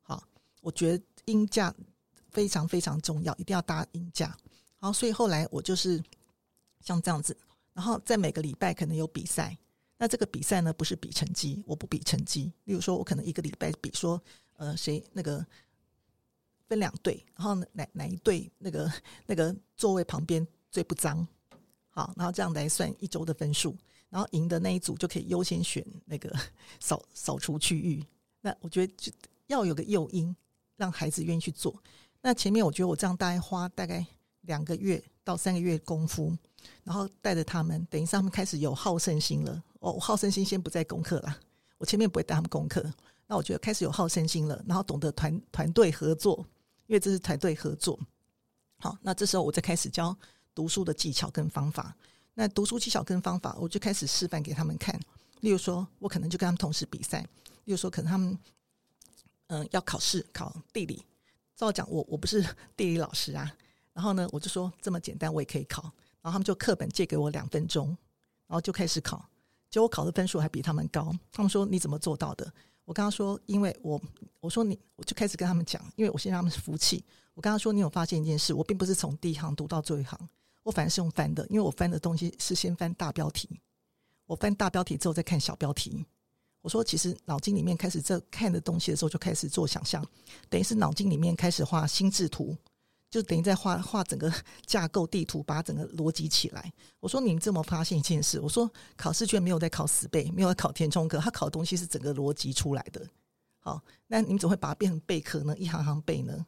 [0.00, 0.26] 好，
[0.62, 1.74] 我觉得鹰架
[2.30, 4.34] 非常非常重要，一定要搭鹰架。
[4.78, 6.02] 好，所以后来我就是
[6.80, 7.36] 像这样子，
[7.76, 9.54] 然后在每个礼拜可能有比赛。
[9.98, 12.50] 那这个比赛呢，不是比成绩，我不比成绩。
[12.64, 14.18] 例如说，我可能一个礼拜比说，
[14.54, 15.46] 呃，谁那个
[16.66, 18.90] 分两队，然后哪哪一队那个
[19.26, 21.26] 那个座位旁边最不脏。
[21.90, 23.76] 好，然后这样来算一周的分数，
[24.08, 26.34] 然后赢的那一组就可以优先选那个
[26.80, 28.02] 扫扫除区域。
[28.40, 29.12] 那我觉得就
[29.48, 30.34] 要有个诱因，
[30.76, 31.82] 让孩子愿意去做。
[32.22, 34.06] 那前面我觉得我这样大概花大概
[34.42, 36.32] 两个月到三个月功夫，
[36.84, 39.60] 然后带着他们，等于是他们开始有好胜心了。
[39.80, 41.36] 哦，好胜心先不在功课啦，
[41.78, 42.80] 我前面不会带他们功课。
[43.26, 46.46] 那我觉得开始有好胜心了，然后懂得团团队合作，
[46.86, 47.98] 因为这是团队合作。
[48.78, 50.16] 好，那这时候我再开始教。
[50.54, 51.94] 读书的技巧跟方法，
[52.32, 54.98] 那读书技巧跟方法，我就开始示范给他们看。
[55.40, 57.20] 例如说，我可能就跟他们同时比赛。
[57.64, 58.38] 例如说，可能他们
[59.48, 61.04] 嗯、要考试考地理，
[61.54, 62.42] 照讲我我不是
[62.74, 63.52] 地理老师啊。
[63.96, 65.84] 然后呢，我就说这么简单我也可以考。
[66.20, 67.86] 然后他们就课本借给我两分钟，
[68.46, 69.26] 然后就开始考。
[69.70, 71.16] 结果考的分数还比他们高。
[71.32, 72.52] 他们说你怎么做到的？
[72.84, 73.98] 我刚刚说，因为我
[74.40, 77.02] 我说你，我就开始跟他们讲，因为我先让他们服气。
[77.32, 78.52] 我刚刚说，你有发现一件事？
[78.52, 80.28] 我并不是从第一行读到最后一行。
[80.62, 83.48] 我反而是用翻的，因为我翻的东西是先翻大标题，
[84.26, 86.04] 我翻大标题之后再看小标题。
[86.60, 90.04] 我说，其实脑筋里面开始在看的东西的时候，就开始做想象，
[90.48, 92.56] 等于是脑筋里面开始画心智图，
[93.16, 94.30] 就等于在画画整个
[94.66, 96.70] 架构地图，把整个逻辑起来。
[97.00, 98.38] 我说，你们这么发现一件事？
[98.38, 103.08] 我说，考试卷没有在考死背，没有在考填充课，他考的东西是整个逻辑出来的。
[103.58, 105.56] 好，那你们怎么会把它变成备课呢？
[105.56, 106.44] 一行行背呢？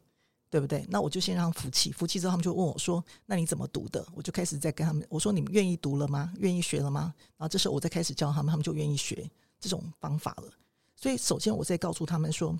[0.47, 0.85] 对不对？
[0.89, 6.31] 那我就先让服气，服气之后他们就问我说：“那你怎么读的？”我就开始在跟他们我说：“你们愿意读了吗？
[6.37, 9.27] 愿意学了吗？”然后这时候我再开始教他们，他们就愿意学
[9.59, 10.53] 这种方法了。
[10.95, 12.55] 所以首先我再告诉他们说，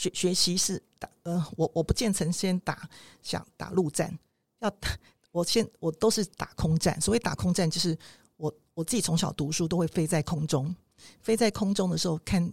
[0.00, 2.88] 学学习是打呃，我我不见成先打
[3.22, 4.18] 想打陆战，
[4.60, 4.88] 要打
[5.30, 6.98] 我先我都是打空战。
[6.98, 7.94] 所谓打空战，就是
[8.38, 10.74] 我我自己从小读书都会飞在空中，
[11.20, 12.50] 飞在空中的时候看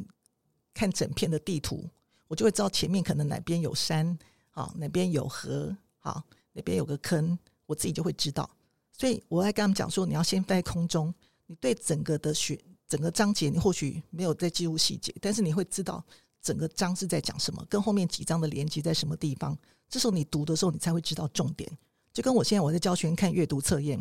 [0.74, 1.90] 看整片的地图。
[2.28, 4.20] 我就会知道前面可能哪边有山，
[4.52, 8.50] 好，哪边有河，好，哪边有个坑，我自己就会知道。
[8.92, 11.14] 所以我在跟他们讲说，你要先飞在空中，
[11.46, 16.04] 你对整个的学整个章节，你或许没有在记录细节，但是你会知道
[16.48, 19.58] 整个章是在讲什么，跟后面几章的连接在什么地方。
[19.90, 21.70] 这时候你读的时候，你才会知道重点。
[22.14, 24.00] 就跟我现在我在教学生看阅读测验，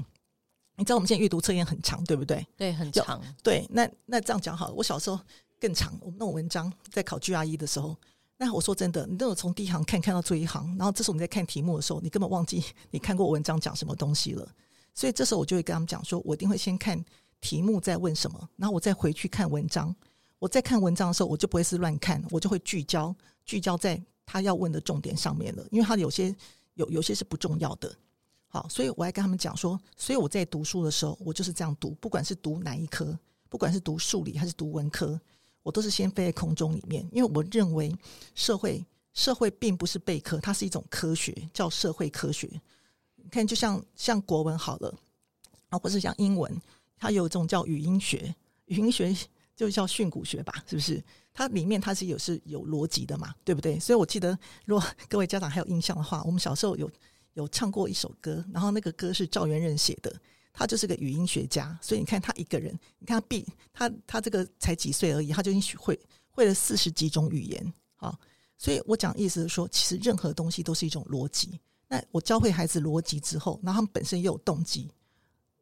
[0.77, 2.47] 你知道我们现在阅读测验很长，对不对？
[2.57, 3.21] 对，很长。
[3.43, 5.19] 对，那那这样讲好了，我小时候
[5.61, 7.97] 更长，我们那种文章在考 GRE 的时候。
[8.37, 14.49] 那我说真的，你都有从第一行看看到最后一行，然后这时候你在看题目的时候，你根本忘记你看过文章讲什么东西了。
[14.95, 17.03] 所以这时候我就会跟他们讲说，我一定会先看
[17.41, 19.95] 题目在问什么，然后我再回去看文章。
[20.47, 23.13] 我在看文章的时候，我就不会是乱看，我就会聚焦
[23.45, 26.33] 聚焦在他要问的重点上面了，因为他有些
[26.75, 27.93] 有有些是不重要的。
[28.47, 35.21] 好，所以我还跟他们讲说，所以我在读书的时候，我就是这样读，不管是读哪一科，不管是读数理还是读文科。
[35.65, 37.93] 我都是先飞在空中里面，因为我认为
[38.37, 42.49] 社会社会并不是备课，它是一种科学，叫社会科学。
[43.17, 44.95] 你看，就像像国文好了
[45.71, 46.57] 啊，或是像英文，
[46.97, 48.33] 它有一种叫语音学，
[48.67, 49.13] 语音学
[49.57, 51.03] 就叫训诂学吧，是不是？
[51.33, 53.81] 它里面它是有是有逻辑的嘛，对不对？
[53.81, 56.89] 所以我记得，如果各位家长还有印象的话，我们小时候有
[57.33, 60.15] 有唱过一首歌，然后那个歌是赵元任写的。
[60.59, 68.19] 他就是个语音学家，所以你看他一个人，你看他毕他他这个才几岁而已，他就已经学会会了四十几种语言，好，
[68.57, 71.61] 所以我讲意思是说，其实任何东西都是一种逻辑。
[71.89, 74.91] 那我教会孩子逻辑之后，然后他们本身又有动机，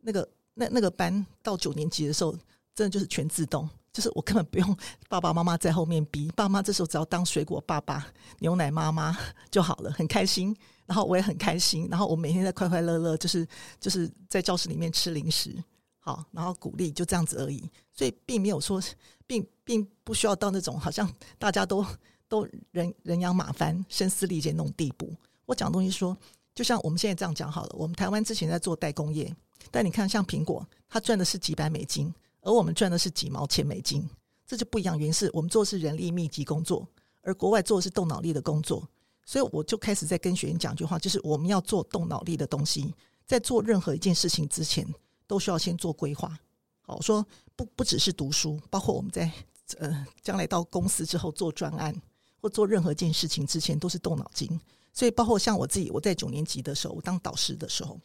[0.01, 2.31] 那个那那个班到九年级的时候，
[2.73, 4.77] 真的就是全自动，就是我根本不用
[5.09, 8.07] 爸爸妈妈在后面逼，爸妈这时候只要当水果爸爸、
[8.41, 9.17] 牛奶妈妈
[9.51, 10.55] 就好了，很开心。
[10.87, 13.49] 然后我也很开心，然后我每天在快快乐乐，就是
[13.81, 15.57] 就是在教室里面吃零食，
[15.99, 18.79] 好，然后鼓励就这样子而已，所以并没有说，
[19.27, 21.83] 并并不需要到那种好像大家都
[22.29, 25.11] 都人人仰马翻、声嘶力竭那种地步。
[25.47, 26.15] 我讲东西说，
[26.55, 29.35] 就像我们现在这样讲好了，我们台湾之前在做代工业，
[29.71, 32.13] 但你看像苹果，它赚的是几百美金，
[32.45, 34.09] 而我们赚的是几毛钱美金，
[34.47, 34.99] 这就不一样。
[34.99, 36.87] 原因是我们做的是人力密集工作，
[37.23, 38.87] 而国外做的是动脑力的工作。
[39.25, 42.95] 所以我就开始在跟学员讲一句话，就是我们要做动脑力的东西，
[43.27, 44.87] 在做任何一件事情之前，
[45.27, 46.39] 都需要先做规划。
[46.83, 47.27] 好，说
[47.57, 49.33] 不不只是读书，包括我们在
[49.79, 51.99] 呃将来到公司之后做专案
[52.43, 54.61] 或做任何一件事情之前，都是动脑筋。
[54.93, 57.99] 所以包括像我自己，我在九年级的时候，我当导师的时候，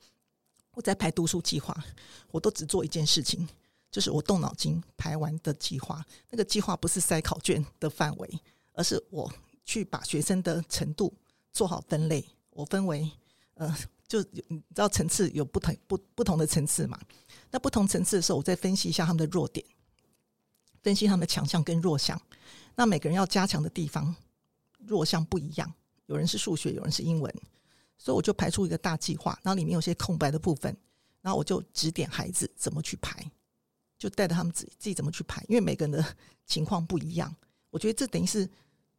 [0.75, 1.75] 我在排读书计划，
[2.31, 3.45] 我都只做一件事情，
[3.91, 6.05] 就是我动脑筋排完的计划。
[6.29, 8.39] 那个计划不是塞考卷的范围，
[8.73, 9.31] 而是我。
[9.65, 11.13] 去把学生的程度
[11.53, 13.07] 做好分类，我分为
[13.53, 13.71] 呃，
[14.07, 16.99] 就你知道层次有不同不不同的层次嘛？
[17.51, 19.63] 那不同层次的时候，我再分析一下他们的弱点，
[20.81, 22.19] 分析他们的强项跟弱项。
[22.73, 24.15] 那每个人要加强的地方，
[24.87, 25.71] 弱项不一样，
[26.07, 27.31] 有人是数学，有人是英文，
[27.95, 30.75] 所以我就排出一个大计划，然后里面有些空白的部分，
[31.21, 33.23] 然后我就指点孩子怎么去排，
[33.99, 36.03] 就带着他们自己自己怎么去排，因为每个人的
[36.47, 37.31] 情况不一样，
[37.69, 38.49] 我觉得这等于是。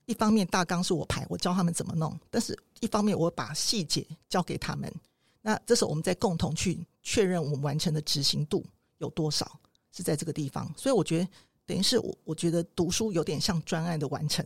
[0.07, 4.93] 一方面大纲是我排，我教他们怎么弄；但是一方面我把细节交给他们。
[5.41, 8.65] 那这时候我们再共同去确认我们完成的执行度
[8.99, 9.61] 有多少，
[9.93, 10.69] 是在这个地方。
[10.77, 11.29] 所以我觉得
[11.65, 14.45] 等于是我，我觉得读书有点像专案的完成。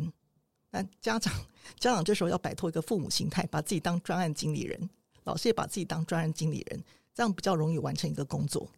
[0.71, 1.33] 那家长
[1.81, 4.91] 家长这时候要摆脱一个父母心态，把自己当专案经理人，
[5.23, 8.69] 老师也把自己当专案经理人，这样比较容易完成一个工作。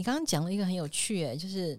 [0.00, 1.78] 你刚刚讲了一个很有趣，诶，就是。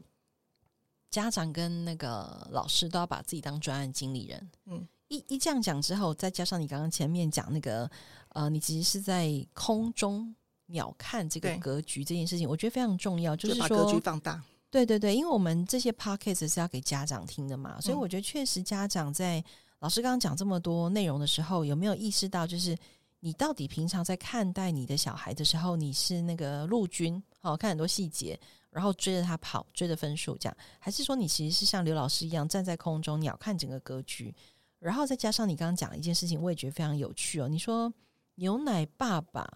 [1.09, 4.51] 家长跟那个老师都要把自己当专案经理人。
[4.65, 7.91] 嗯，一一这样讲之后，再加上你刚刚前面讲那个，
[8.29, 10.33] 呃，你其实是在空中
[10.67, 14.41] 鸟瞰这个格局这件事情，我觉得非常重要，就是把格局放大。
[14.69, 19.43] 对对对，因为我们这些 podcast 是要给家长听的嘛，所以我觉得确实家长在
[19.79, 22.73] 老师刚刚讲这么多内容的时候，有没有意识到，就是
[23.19, 34.33] 你到底平常在看待你的小孩的时候，你是那个陆军，好看很多细节，然后追着他跑，追着分数这样，还是说你其实是像刘老师一样站在空中鸟瞰整个格局？
[34.79, 37.47] 然后再加上你刚刚讲的一件事情，我也觉得非常有趣哦。
[37.47, 37.91] 你说
[38.35, 39.47] 牛奶爸爸、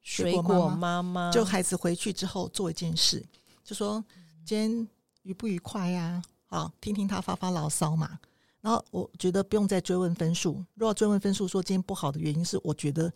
[0.00, 3.24] 水果妈妈，就孩子回去之后做一件事，
[3.62, 4.02] 就说
[4.44, 4.88] 今天
[5.22, 6.22] 愉不愉快呀？
[6.46, 8.18] 啊，听听他发发牢骚嘛。
[8.60, 10.64] 然后我觉得不用再追问分数。
[10.74, 13.12] 如果追问分数，说今天不好的原因是，我觉得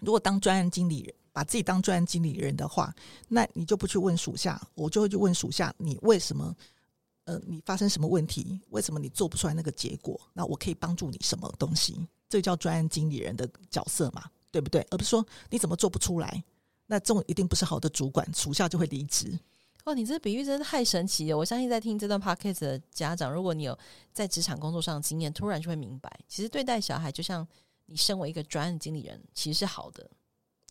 [0.00, 2.90] 如果当专案经理人，把自己当专案经理人的话，
[3.28, 6.56] 那你就不去问属下，我就会去问属下，你为什么？
[7.24, 8.58] 呃，你发生什么问题？
[8.70, 10.18] 为什么你做不出来那个结果？
[10.32, 12.08] 那我可以帮助你什么东西？
[12.26, 14.80] 这叫专案经理人的角色嘛，对不对？
[14.90, 16.42] 而不是说你怎么做不出来，
[16.86, 19.38] 那这种一定不是好的主管，属下就会离职。
[19.84, 21.36] 哇，你这比喻真的太神奇了！
[21.36, 23.78] 我相信在听这段 podcast 的家长，如果你有
[24.10, 27.46] 在职场工作上的经验，突然就会明白，其实对待小孩就像
[27.84, 30.10] 你身为一个专案经理人，其实是好的。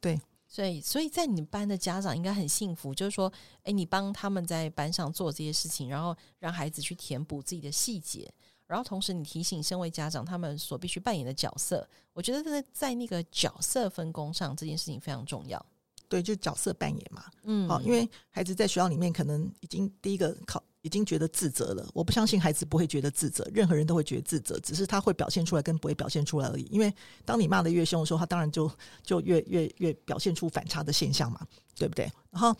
[0.01, 0.19] 对。
[0.55, 3.29] 所以，所以在你们班的家长应该很幸福，就是说，
[3.63, 8.33] 哎，你帮他们在班上做这些事情，然后让孩子去填补自己的细节，
[8.65, 11.85] 然后同时你提醒身为家长他们所必须扮演的角色。
[12.13, 15.61] 我觉得在在那个角色分工上，这件事情非常重要。
[16.07, 17.25] 对，就角色扮演嘛。
[17.43, 20.63] 嗯，好，因为孩子在学校里面可能已经第一个考。
[20.85, 26.67] 已经觉得自责了，我不相信孩子不会觉得自责，任何人都会觉得自责，只是他会表现出来跟不会表现出来而已。
[26.69, 26.93] 因为
[27.25, 28.71] 当你骂得越凶的时候，他当然就
[29.01, 31.39] 就越越越表现出反差的现象嘛，
[31.75, 32.07] 对不对？
[32.29, 32.55] 然后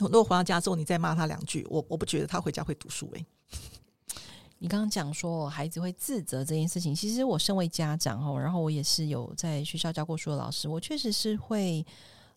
[0.00, 3.24] 如果回到家之后，你再骂他两句，我我不觉得他回家会读书诶、
[4.58, 11.86] 你刚刚讲说孩子会自责这件事情，其实我身为家长哦，然后我也是有在学校教过书的老师，我确实是会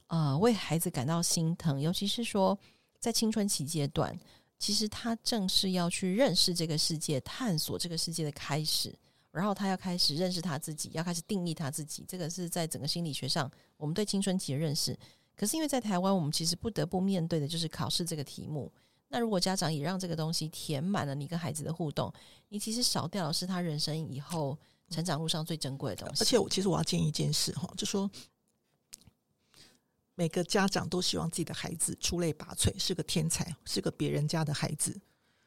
[0.06, 2.56] 呃为孩子感到心疼，尤其是说
[3.00, 4.16] 在青春期阶段。
[4.60, 8.94] 其实他正是要去认识这个世界、探索这个世界的开始，
[9.32, 12.04] 然后他要开始认识他自己，要开始定义他自己。
[12.06, 14.96] 这个是在整个心理学上，我们对青春期的认识。
[15.36, 18.70] 可是因为在台湾，我们其实不得不面对的就是考试这个题目。
[19.08, 22.14] 那如果家长也让这个东西填满了你跟孩子的互动，
[22.50, 24.58] 你其实少掉的是他人生以后
[24.90, 26.22] 成长路上最珍贵的东西。
[26.22, 28.12] 而且，我其实我要建议一件事哈，就说。
[30.20, 34.94] 每个家长都希望自己的孩子出类拔萃，是个天才，是个别人家的孩子。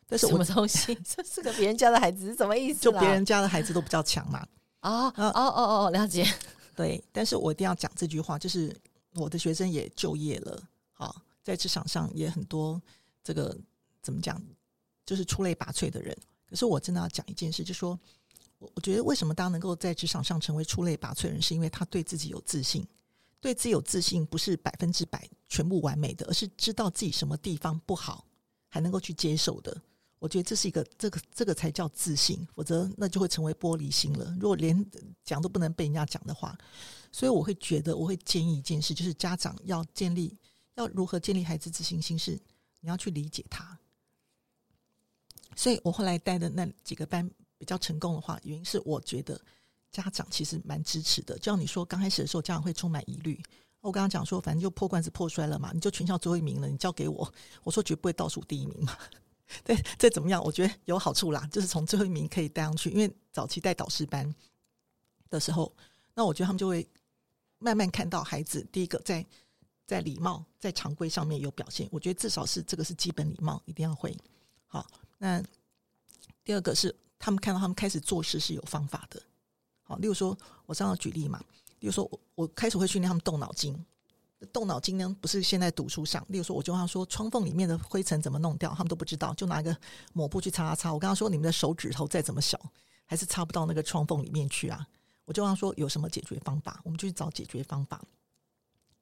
[0.07, 0.95] 但是什么东西？
[1.05, 2.81] 这是个别人家的孩子是什么意思？
[2.81, 4.41] 就别人家的孩子都比较强嘛？
[4.81, 5.53] 哦哦哦
[5.85, 6.27] 哦，了解。
[6.75, 8.75] 对，但是我一定要讲这句话，就是
[9.13, 10.59] 我的学生也就业了，
[10.95, 12.81] 好，在职场上也很多
[13.23, 13.55] 这个
[14.01, 14.41] 怎么讲，
[15.05, 16.17] 就是出类拔萃的人。
[16.49, 18.01] 可是我真的要讲一件事，就是说
[18.59, 22.83] 我我觉得为什么大家能够在职场上成为出类拔萃的人，是因为他对自己有自信。
[23.43, 28.25] 对自己有自信，不是百分之百全部完美的，而是知道自己什么地方不好，
[28.69, 29.83] 还能够去接受的。
[30.21, 34.33] 我觉得这是一个，这个这个才叫自信，否则那就会成为玻璃心了。
[34.41, 34.87] 如果连
[35.25, 36.57] 讲都不能被人家讲的话，
[37.11, 40.39] 所以我会觉得，我会建议一件事，就是家长要建立，
[40.77, 42.39] 要如何建立孩子自信心，是
[42.81, 43.77] 你要去理解他。
[45.57, 47.29] 所以我后来带的那几个班
[47.59, 49.41] 比较成功的话，原因是我觉得。
[49.93, 53.41] 家长其实蛮支持的，就像你说，刚开始的时候家长会充满疑虑。
[53.83, 57.31] 我刚刚讲说，反正就破罐子破摔了嘛，你就全校最后一名了，你交给我，
[57.63, 58.97] 我说绝不会倒数第一名嘛。
[59.63, 60.43] 对，这怎么样？
[60.43, 62.91] 我觉得有好处啦，就是从最后一名可以带上去。
[62.91, 64.35] 因为早期带导师班
[65.29, 65.71] 的时候，
[66.15, 66.89] 那我觉得他们就会
[67.59, 69.27] 慢慢看到孩子第一个在
[69.85, 71.87] 在礼貌、在常规上面有表现。
[71.91, 74.17] 我觉得至少是这个是基本礼貌，一定要会。
[74.69, 74.87] 好，
[75.19, 75.43] 那
[76.45, 79.21] 第二个是他们看到他们开始做事是有方法的。
[80.01, 81.39] 例如说，我这样举例嘛。
[81.81, 83.77] 例如说，我我开始会训练他们动脑筋。
[84.53, 86.25] 动脑筋呢，不是现在读书上。
[86.29, 89.77] 例如说，我就跟他说，窗缝里面的灰尘怎么弄掉，他们都不知道，就拿个
[90.13, 90.93] 抹布去擦擦擦。
[90.93, 92.61] 我跟他说，你们的手指头再怎么小，
[93.07, 94.87] 还是擦不到那个窗缝里面去啊。
[95.25, 98.03] 我就跟他说，有什么解决方法，我们就去找解决方法，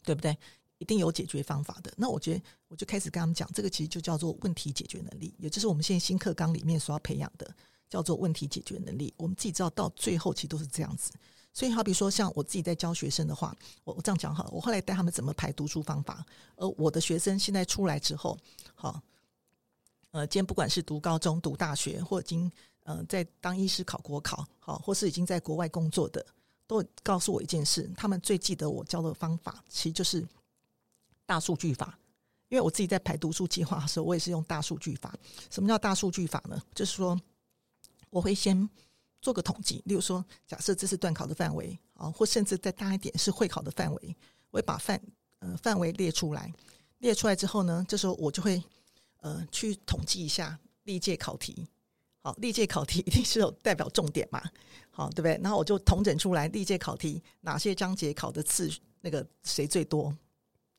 [0.04, 0.36] 对不对？
[0.76, 1.92] 一定有解决方法的。
[1.96, 7.54] 那我觉得，我就开始跟他们讲，这个其实就叫做问题解决能力，也就是我们现在新课纲里面所要培养的。
[7.90, 11.10] 叫做问题解决能力，我们自己知道，到最后其实都是这样子。
[11.52, 14.50] 所以，好比说，像我自己在教学生的话，我我这样讲好了。
[14.52, 16.24] 我后来带他们怎么排读书方法，
[16.54, 18.38] 而我的学生现在出来之后，
[18.76, 19.02] 好，
[20.12, 22.48] 呃，今天不管是读高中、读大学，或已经
[22.84, 26.24] 呃在当医师考国考，好，或是已经在国外工作的，
[26.68, 30.24] 都告诉我一件事：他们最记得我教的方法，其实就是
[31.26, 31.98] 大数据法。
[32.48, 35.12] 因为我自己在排读书计划的时候，我也是用大数据法。
[35.50, 36.62] 什么叫大数据法呢？
[36.76, 37.20] 就是说。
[38.10, 38.68] 我会先
[39.22, 44.16] 做个统计，例如说，假设这是段考的范围啊，或甚至再大一点是会考的范围，
[44.50, 45.00] 我会把范
[45.38, 46.52] 呃范围列出来。
[46.98, 48.62] 列出来之后呢，这时候我就会
[49.18, 51.66] 呃去统计一下历届考题。
[52.22, 54.42] 好，历届考题 一定是有代表重点嘛？
[54.90, 55.40] 好，对不对？
[55.42, 60.14] 然后我就统整出来历届考题哪些章节考的次那个谁最多，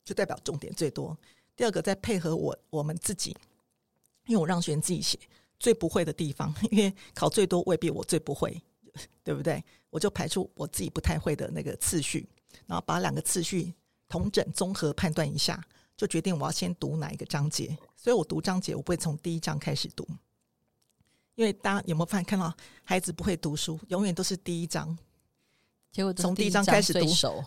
[0.04, 1.18] 就代表重点最多。
[1.56, 3.36] 第二个再配合我我们自己，
[4.28, 5.18] 因为我让学生自己写
[5.62, 8.60] 最不会的地方， 因为考最多未必我最不会，
[9.24, 9.64] 对不对？
[9.92, 12.28] 我就排出我自己不太会的那个次序，
[12.66, 13.72] 然后把两个次序
[14.10, 15.64] 同整综合判断一下，
[15.96, 17.78] 就决定我要先读哪一个章节。
[17.96, 20.08] 所以我读章节我不会从第一章开始读。
[21.36, 22.52] 因为大家有没有发现看到
[22.84, 24.98] 孩子不会读书，永远都是第一章，
[25.92, 27.00] 结果从第一章开始读，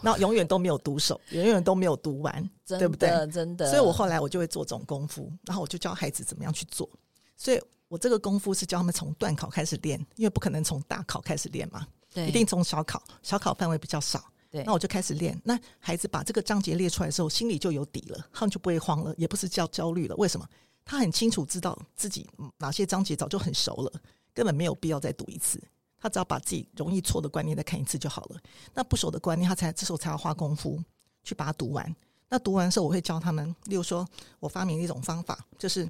[0.02, 3.08] 然后永远都没有读熟， 永远都没有读完，对不对？
[3.32, 3.68] 真的。
[3.70, 6.88] 所以我后来我就会做这种功夫，然后我就教孩子怎么样去做。
[7.36, 7.60] 所以
[7.94, 14.24] 我这个功夫是教他们从段考开始练，因为不可能从大考开始练嘛，对，一定从小考，小考范围比较少。
[14.50, 15.40] 对，那我就开始练。
[15.44, 20.16] 那孩子把这个章节列出来的时候，心里就有底了，他们就不会慌了，也不是叫焦虑了。
[20.16, 20.44] 为什么？
[20.84, 22.28] 他很清楚知道自己
[22.58, 23.92] 哪些章节早就很熟了，
[24.32, 25.62] 根本没有必要再读一次。
[25.96, 28.40] 他只要把自己容易错的观念再看一次就好了。
[28.74, 30.82] 那不熟的观念，他才这时候才要花功夫
[31.22, 31.94] 去把它读完。
[32.28, 34.04] 那读完的时候，我会教他们，例如说
[34.40, 35.88] 我发明一种方法，就是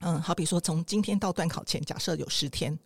[0.00, 2.78] 嗯，好比说从今天到段考前，假设有十天，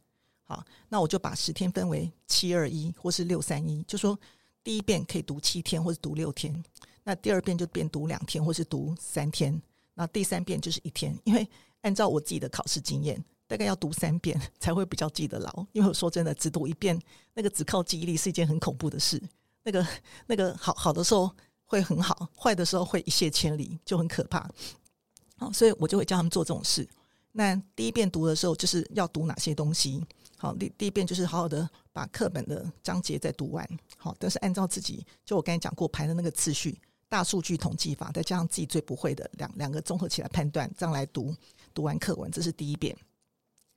[0.44, 4.18] 好，那我就把十天分为七二一或是六三一，就说
[4.64, 6.64] 第一遍可以读七天或是读六天，
[7.04, 9.60] 那第二遍就变读两天或是读三天。
[9.94, 11.46] 那第三遍就是一天，因为
[11.82, 15.66] 按照我自己的考试经验，大概要读三遍 才会比较记得牢。
[15.72, 16.98] 因为我说真的，只读一遍，
[17.34, 19.22] 那个只靠记忆力是一件很恐怖的事。
[19.62, 19.86] 那个
[20.26, 21.30] 那个好好的时候
[21.66, 24.50] 会很好，坏的时候会一泻千里，就很可怕。
[25.36, 26.88] 好，所以我就会教他们做这种事。
[27.32, 30.04] 那第一遍读的时候，就是要读哪些东西？
[30.36, 33.66] 好，第第一遍就是好好的把课本的章节再读完。
[33.96, 36.80] 好，但是按照自己，就我刚才讲过排的那个次序。
[37.08, 41.34] 大数据统计法，再加上自己最不会的两两个综合起来判断，这样来读
[41.74, 42.96] 读完课文，这是第一遍。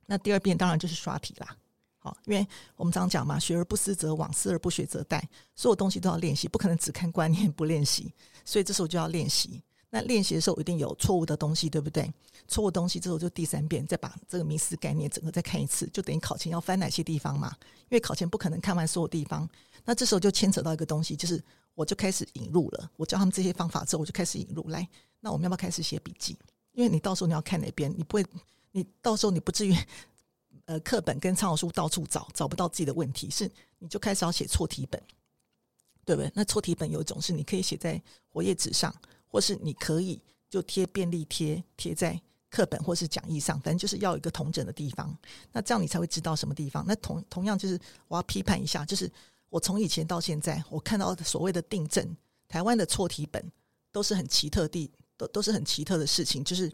[0.06, 1.56] 那第二遍当然就是刷题啦。
[1.98, 2.46] 好，因为
[2.76, 5.22] 我们常讲嘛，学而不思则罔，思而不学则殆，
[5.54, 8.10] 所有东西都要练习，不可能只看观念不练习。
[8.44, 9.62] 所以这时候就要练习。
[9.90, 12.12] 那练习的时候一定有错误的东西，对不对？
[12.48, 17.54] 错误东西之后就第三遍再把这个迷思概念整个再看一次，就等于考前要翻哪些地方嘛？
[17.88, 19.48] 因为考前不可能看完所有地方。
[19.84, 21.42] 那这时候就牵扯到一个东西，就是。
[21.76, 24.88] 我就开始引入了，我教他们这些方法之后，我就开始引入来。
[25.20, 26.34] 那我们要不要开始写笔记？
[26.72, 28.24] 因为你到时候你要看哪边，你不会，
[28.72, 29.76] 你到时候你不至于，
[30.64, 33.46] 呃，课本跟参考书到处找，找不到自己的问题，是
[33.78, 34.98] 你就开始要写错题本，
[36.06, 36.32] 对不对？
[36.34, 38.90] 那错题本有一种是你可以写在活页纸上，
[39.36, 40.18] 或是你可以
[40.48, 42.18] 就贴便利贴贴在
[42.48, 45.14] 课本或是讲义上，反正就是要一个同整的地方。
[45.52, 46.82] 那这样你才会知道什么地方。
[46.88, 47.78] 那同同样就是
[48.08, 49.12] 我要批判一下，就是。
[49.48, 52.16] 我从以前到现在，我看到所谓的订正，
[52.48, 53.50] 台湾的错题本
[53.92, 56.70] 都是很奇特的，都都是很奇特的事情，就是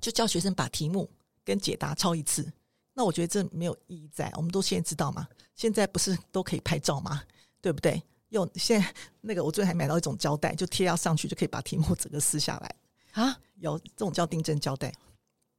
[0.00, 1.08] 就叫学生把题目
[1.44, 2.50] 跟解答抄一次。
[2.94, 4.32] 那我觉得这没有意义在。
[4.34, 7.22] 我们都现在知道嘛，现在不是都可以拍照吗？
[7.60, 8.02] 对不对？
[8.32, 13.38] 用 现在那个，我最近还买到一种胶带，就贴要上去就可以把题目整个撕下来啊。
[13.60, 14.92] 有这种叫订正胶带，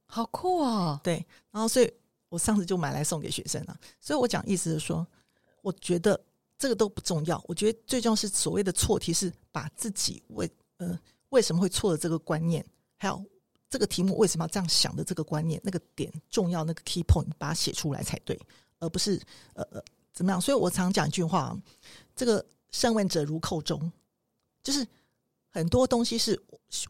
[0.06, 1.00] 好酷哦。
[1.02, 1.92] 对，然后所以
[2.28, 3.76] 我上次就买来送给学生了。
[3.98, 5.06] 所以我讲意思是说。
[5.64, 6.22] 我觉得
[6.58, 10.46] 这个都不重要，我觉得最重要是所谓的错题是把自己为
[10.76, 11.00] 呃
[11.30, 12.62] 为什么会错的这个观念，
[12.98, 13.24] 还有
[13.70, 18.38] 这个题目为什么要这样想的这个观念，那个点重要那个 key point 把它写出来才对，
[18.78, 19.18] 而不是
[19.54, 20.38] 呃呃怎么样？
[20.38, 21.58] 所以我常讲一句话，
[22.14, 22.44] 这个
[22.74, 23.90] 善问者如寇钟，
[24.62, 24.86] 就是
[25.48, 26.40] 很多东西是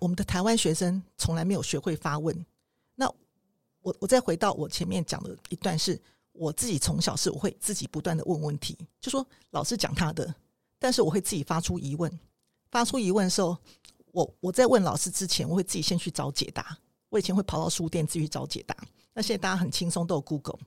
[0.01, 2.35] 我们的台湾学生从来没有学会发问。
[2.95, 3.07] 那
[3.81, 6.01] 我我再回到我前面讲的一段是。
[6.37, 10.35] 我自己从小是我会自己不断的问问题，就说老师讲他的，
[10.81, 12.11] 但是我会自己发出疑问，
[12.73, 13.57] 发出疑问的时候，
[14.11, 16.77] 我我在问老师之前，我会自己先去找解答。
[17.09, 18.77] 我以前会跑到书店自己找解答，
[19.13, 20.59] 那现在大家很轻松都有 Google，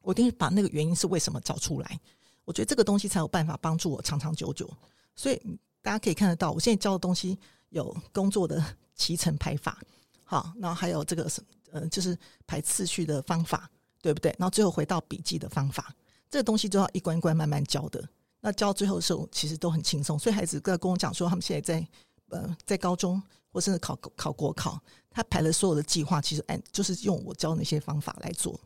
[0.00, 2.00] 我一定把那个原因是为什么找出来。
[2.46, 4.66] 我觉得这个东西才有办法帮助我长长久久。
[5.14, 5.38] 所以
[5.82, 7.38] 大家可以看得到，我现在教的东西
[7.68, 9.78] 有工作的期程排法，
[10.24, 13.70] 好，然后还有这个什呃，就是排次序的方法。
[14.02, 14.32] 对不对？
[14.38, 15.92] 然后最后回到笔记的方法，
[16.30, 18.08] 这个东西就要一关一关慢慢教的。
[18.40, 20.16] 那教最后的时候，其实都很轻松。
[20.16, 21.88] 所以孩子跟跟我讲说，他们现在在
[22.28, 24.80] 呃在高中或甚至考考国考，
[25.10, 28.60] 他排了所有的计划，其实按就是用我教那些方法来做。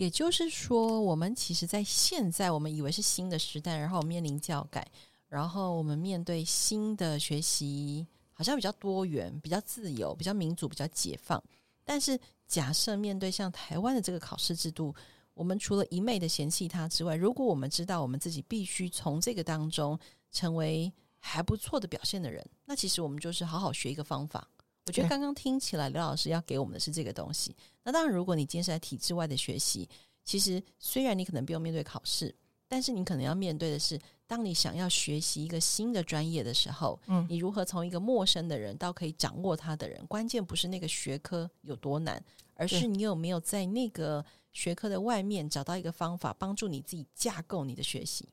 [0.00, 4.86] 也就是说，我们其实，在现在我们以为是新的时代，然后面临教改，
[5.28, 11.42] 然后我们面对新的学习，好像比较多元、比较自由、比较民主、比较解放，
[11.84, 12.18] 但是。
[12.50, 14.92] 假设面对像台湾的这个考试制度，
[15.34, 19.96] 我们除了一昧的嫌弃它之外，如果我们知道我们自己必须从这个当中
[20.32, 24.48] 成为还不错的表现的人，那其实我们就是好好学一个方法。
[24.90, 27.54] 我觉得刚刚听起来刘老师要给我们的是这个东西。
[27.84, 29.88] 那当然，如果你今天是在体制外的学习，
[30.24, 32.34] 其实虽然你可能不用面对考试，
[32.66, 40.04] 但是你可能要面对的是，当你想要学习一个新的专业的时候，嗯，你如何从一个陌生的人到可以掌握他的人？
[40.06, 42.22] 关键不是那个学科有多难，
[42.54, 48.28] 而是你有没有在那个学科的外面找到一个方法，帮助你自己架构你的学习。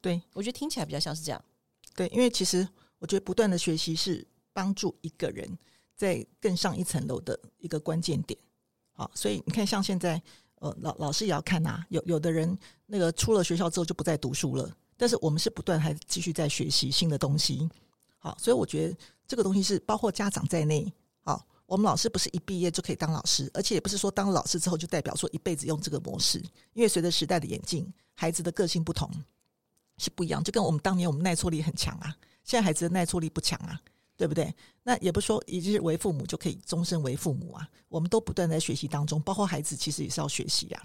[0.00, 1.44] 对，我觉得听起来比较像是这样。
[1.94, 2.66] 对，因为其实
[2.98, 5.48] 我觉得不断的学习是帮助一个人
[6.00, 8.38] 在更上一层楼的一个关键点。
[8.92, 10.22] 好，所以你看，像现在。
[10.60, 12.46] 呃，老老师也要看呐、啊，有有的人
[12.84, 17.66] 那个出了学校之后就不再读书了，但是我们是不断还继续在学习新的东西。
[18.18, 18.94] 好，所以我觉得
[19.26, 20.92] 这个东西是包括家长在内。
[21.22, 26.38] 好，我们老师不是一毕业就可以当老师，而且也不是说当老师之后就代表说一辈子用这个模式，
[26.74, 29.10] 因为随着时代的演进，孩子的个性不同
[29.96, 30.44] 是不一样。
[30.44, 33.80] 就跟我们当年我们耐挫力很强啊，现在孩子的耐挫力不强啊。
[34.20, 34.54] 对不对？
[34.82, 37.66] 那也不是说，一日为父母就可以终身为父母啊。
[37.88, 40.84] 我们都不断在学习当中，包括孩子其实也是要学习呀、啊。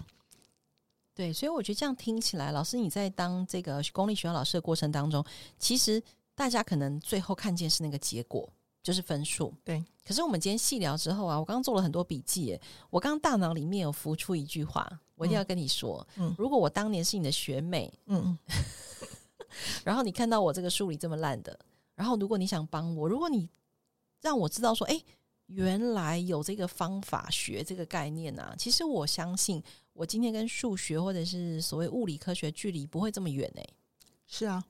[1.14, 5.22] 对，所以我觉得这样听起来，老师你在当这个公立学校老师的过程当中，
[5.58, 6.02] 其实
[6.34, 8.50] 大家可能最后看见是那个结果，
[8.82, 9.52] 就是分数。
[9.62, 9.84] 对。
[10.02, 12.58] 可是我们今天细聊之后啊，我刚刚做了很多笔记，
[12.88, 16.08] 我刚刚大脑里面有浮出一句话，我一定要跟你说。
[16.16, 16.34] 嗯。
[16.38, 18.38] 如果我当年是你的学妹，嗯，
[19.84, 21.58] 然后你看到我这个数理这么烂的。
[21.96, 23.48] 然后，如果你想帮我，如果你
[24.20, 25.02] 让我知道说，哎，
[25.46, 29.62] 原来有这个方法学这个概念啊，其实我相信
[29.94, 33.68] 我今天跟数学或者是所谓物理科学距离不会这么远诶。
[34.26, 34.62] 是啊，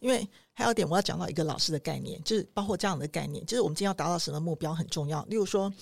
[0.00, 5.22] 因为还有点我要讲到一个老师的概念，就是包括这样的概念，就是我们今天要达到什么目标很重要。
[5.26, 5.72] 例如说，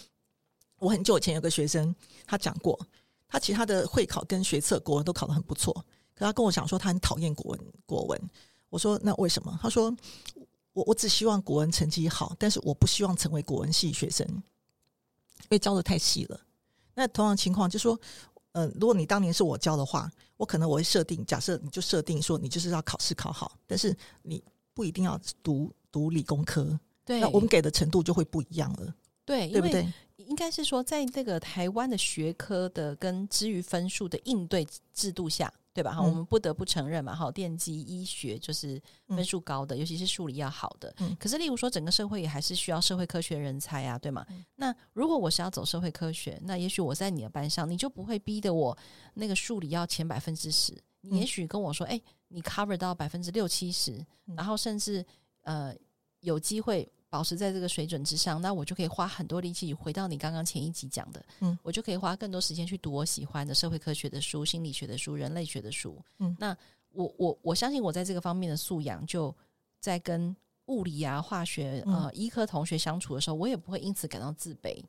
[0.78, 1.94] 我很久以前有个学生，
[2.26, 2.78] 他讲过，
[3.26, 5.72] 他其他的会考跟学测国文都考得很不错，
[6.14, 8.20] 可他跟我讲说他很讨厌国文，国文。
[8.68, 9.58] 我说那为什么？
[9.62, 9.96] 他说。
[10.72, 16.40] 我我只希望国文成绩好，但是我不希望成为国文系学生，因为教的太细了。
[16.94, 17.98] 那同样情况就是说，
[18.52, 24.42] 嗯、呃，如果你当年是我教的话，我可能我会设定，假设你就设定说你就是要考试考好，但是你
[24.74, 28.94] 不一定要读读理工科，对，那我们给的程度就会不一样了，
[29.24, 29.92] 对，对不对？
[30.16, 35.52] 应该是说，在这个台湾的学科的跟之于分数的应对制度下。
[35.80, 35.94] 对吧？
[35.94, 38.78] 哈、嗯，我们不得不承认嘛，哈，电机、医学就是
[39.08, 40.94] 分数高的，嗯、尤其是数理要好的。
[40.98, 44.22] 嗯、可是，例如说，整个社会也还是需要社会科学人才啊，对吗？
[44.28, 48.76] 嗯、那如果我是要走社会科学，那也许我在你的班上，你就不会逼得我
[49.14, 50.78] 那个数理要前百分之十。
[51.00, 53.92] 你也许跟我说，哎、嗯，你 cover 到百分之六七十，
[54.26, 55.02] 嗯、然后甚至
[55.44, 55.74] 呃
[56.20, 56.86] 有机会。
[57.10, 66.56] 保持在这个水准之上，那我就可以花很多力气回到你刚刚前一集讲的，嗯，我就可以花更多时间去读我喜欢的社会科学的书、心理学的书、人类学的书，嗯，那
[66.92, 69.34] 我我我相信我在这个方面的素养，就
[69.80, 70.34] 在跟
[70.66, 74.80] 物理啊、化学、呃、医科同学相处的时候，我也不会因此感到自卑。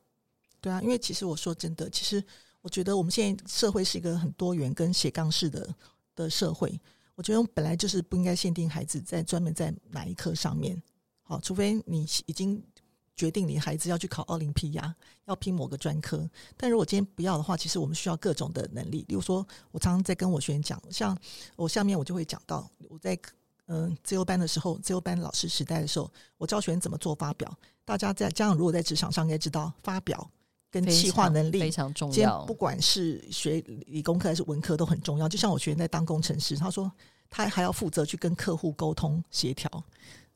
[0.60, 2.24] 对啊，因为其实我说真的，其实
[2.60, 5.74] 我觉得我们现在社会是一个很多元跟斜杠式的
[6.14, 6.80] 的社会，
[7.16, 10.80] 我觉得本来就是不应该限定孩子在专门在哪一科上面。
[11.32, 12.62] 好，除非你已经
[13.16, 16.28] 决定你孩子要去考奥林匹亚，要拼某个专科。
[16.58, 19.02] 但如果今天不要的话，其实我们需要各种的能力。
[19.08, 21.16] 例如说，我常常在跟我学员讲，像
[21.56, 23.18] 我下面我就会讲到，我在
[23.64, 27.50] 嗯自由班的时候，自由班老师时代的时候，我教学员怎么做发表。
[27.82, 30.30] 大家在家长如果在职场上应该知道，发表
[30.70, 32.44] 跟企划能力非常重要。
[32.44, 35.26] 不管是学理工科还是文科都很重要。
[35.26, 36.92] 就像我学员在当工程师，他说
[37.30, 39.82] 他还要负责去跟客户沟通协调。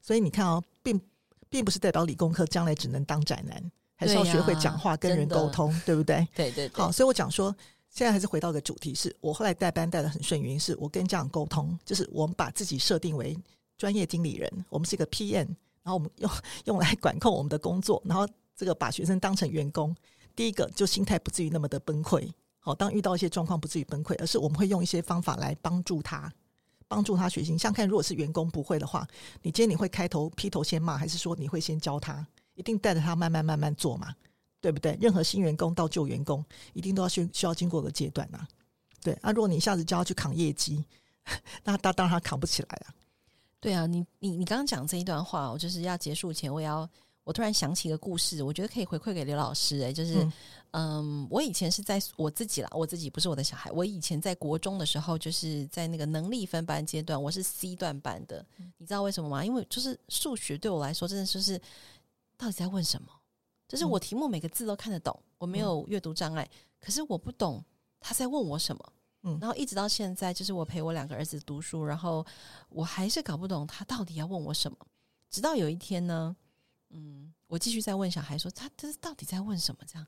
[0.07, 1.01] 所以你看哦，并
[1.49, 3.61] 并不是代表理工科将来只能当宅男，
[3.97, 6.25] 还是要学会讲话跟人沟通，对不对？
[6.33, 6.71] 对对。
[6.73, 7.53] 好，所以我讲说，
[7.91, 13.37] 现在还是回到个主题，是我后来带班带的很顺，原因是我跟家长沟通，就是我们把自己设定为
[13.77, 15.49] 专业经理人，我们是一个 PM，
[15.83, 16.31] 然后我们用
[16.67, 19.93] 用来管控我们的工作，然后这个把学生当成员工，
[20.37, 22.31] 第一个就心态不至于那么的崩溃。
[22.61, 26.33] 好，当遇到一些状况不至于崩溃，而是我们会用一些方法来帮助他。
[26.89, 29.07] 帮助他学习，像看如果是员工不会的话，
[29.43, 32.27] 你今天你会开头劈头先骂，还是说你会先教他？
[32.55, 34.15] 一定带着他慢慢慢慢做嘛，
[34.61, 34.97] 对不对？
[35.01, 38.49] 任何新员工到旧员工，一定都要需需要经过个阶段呐、啊。
[39.03, 40.85] 对，啊、如果你一下子教他去扛业绩，
[41.65, 42.95] 那他当然他扛不起来啊。
[43.61, 46.89] 对啊，你你你刚刚讲这一段话，我就是要结束前，我也要。
[47.27, 49.81] 我突然想起一个故事，我觉得可以回馈给刘老师。
[49.81, 50.33] 哎，就是，嗯，
[50.71, 53.69] 嗯，我以前是在我自己啦，我自己不是我的小孩。
[53.73, 58.47] 我以前在国中的时候，就是在那个能力分班阶段，我是 C 段班的。
[58.79, 59.45] 你知道为什么吗？
[59.45, 61.61] 因为就是数学对我来说，真的就是
[62.37, 63.09] 到底在问什么？
[63.67, 66.49] 就是我题目每个字都看得懂，我没有阅读障碍，
[66.81, 67.61] 可是我不懂
[67.99, 68.93] 他在问我什么。
[69.25, 72.25] 嗯，然后一直到现在，就是我陪我两个儿子读书，然后
[72.69, 74.79] 我还是搞不懂他到底要问我什么。
[75.29, 76.37] 直到有一天呢。
[76.91, 79.81] 嗯，我继续在问小孩说，他这是到底在问什么？
[79.87, 80.07] 这样，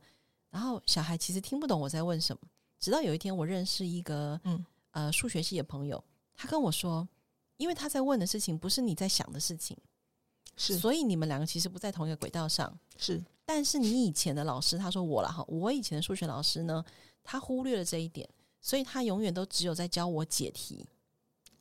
[0.51, 2.43] 然后小孩其实听不懂我在问什么，
[2.79, 6.03] 直到有一天，我认识一个嗯呃数学系的朋友，
[6.37, 7.07] 他跟我说，
[7.57, 9.77] 因为他在问的事情不是你在想的事情，
[10.57, 12.79] 是，所以你们两个其实不在同一个轨道上。
[12.97, 16.85] 是，但是你以前的老师，他说我了哈，我以前的数学老师呢，
[17.23, 18.29] 他忽略了这一点，
[18.61, 20.87] 所以他永远都只有在教我解题。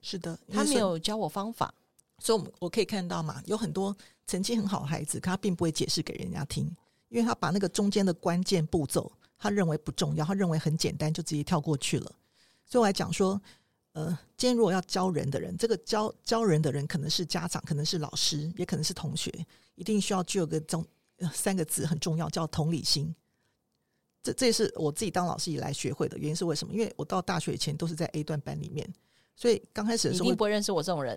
[0.01, 1.74] 是的，他没有教我方法，
[2.20, 3.95] 所以我可以看到嘛，有很多
[4.28, 6.66] 成绩很好的孩子，可他并不会解释给人家听，
[7.08, 12.12] 因为他把那个中间的关键步骤，他认为不重要，他认为很简单，就直接跳过去了。
[12.66, 13.42] 所以我来讲说，
[13.94, 19.34] 呃，今天如果要教人的人，这个教教人的人可能是家长，可能是老师，也可能是同学，
[19.76, 20.86] 一定需要具有个中
[21.34, 23.16] 三个字很重要，叫同理心。
[24.22, 26.74] 这这也是我自己当老师以来学会的原因是为什么？
[26.74, 28.94] 因为我到大学以前都是在 A 段班里面。
[29.40, 31.16] 所以刚开始的时候，你一定不会认识我这种人。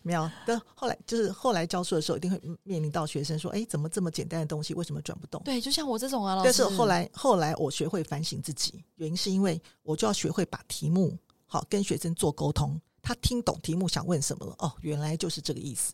[0.00, 6.44] 没有，但后来就是后来教书的时候，一定会面临到学生说：“哎，怎么这么简单的东西，为什么转不动？”对，就像我这种啊，老师。
[6.46, 11.14] 但是后来后来我学会反省自己，原因是因为我就要学会把题目
[11.44, 14.54] 好跟学生做沟通，他听懂题目想问什么了。
[14.58, 15.92] 哦，原来就是这个意思。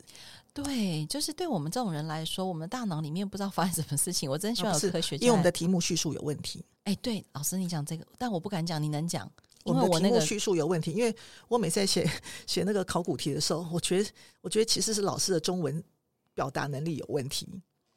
[0.54, 4.30] 对，就是对我们这种人来说，我们大脑里面不知道发生什么事情。
[4.30, 6.64] 我真希望有科学家，因为我们的题目叙述有问题。
[6.84, 9.28] 哎，对，老师你讲这个，但我不敢讲，你能讲。
[9.66, 11.14] 我们的题目叙述有问题，因为
[11.48, 12.08] 我每次在写
[12.46, 14.10] 写那个考古题的时候，我觉得
[14.40, 15.82] 我觉得其实是老师的中文
[16.34, 17.48] 表达能力有问题。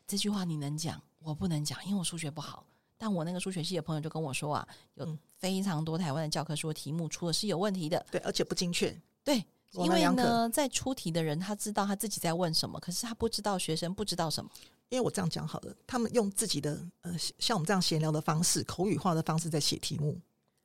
[0.08, 2.66] 这句话你能讲，我不能讲，因为我数学不好。
[2.98, 8.94] 但我那个数学系的朋友就跟我说啊，有非常多台湾的教科书的题目出的是有问题的，对，而且不精确。
[9.24, 9.42] 对，
[9.72, 14.50] 因为呢，在出题的人他知道他自己在问什么，可是他不知道学生不知道什么。
[14.90, 20.20] 因为我这样讲好了，他们用自己的呃像我们这样闲聊的方式，口语化的方式在写题目。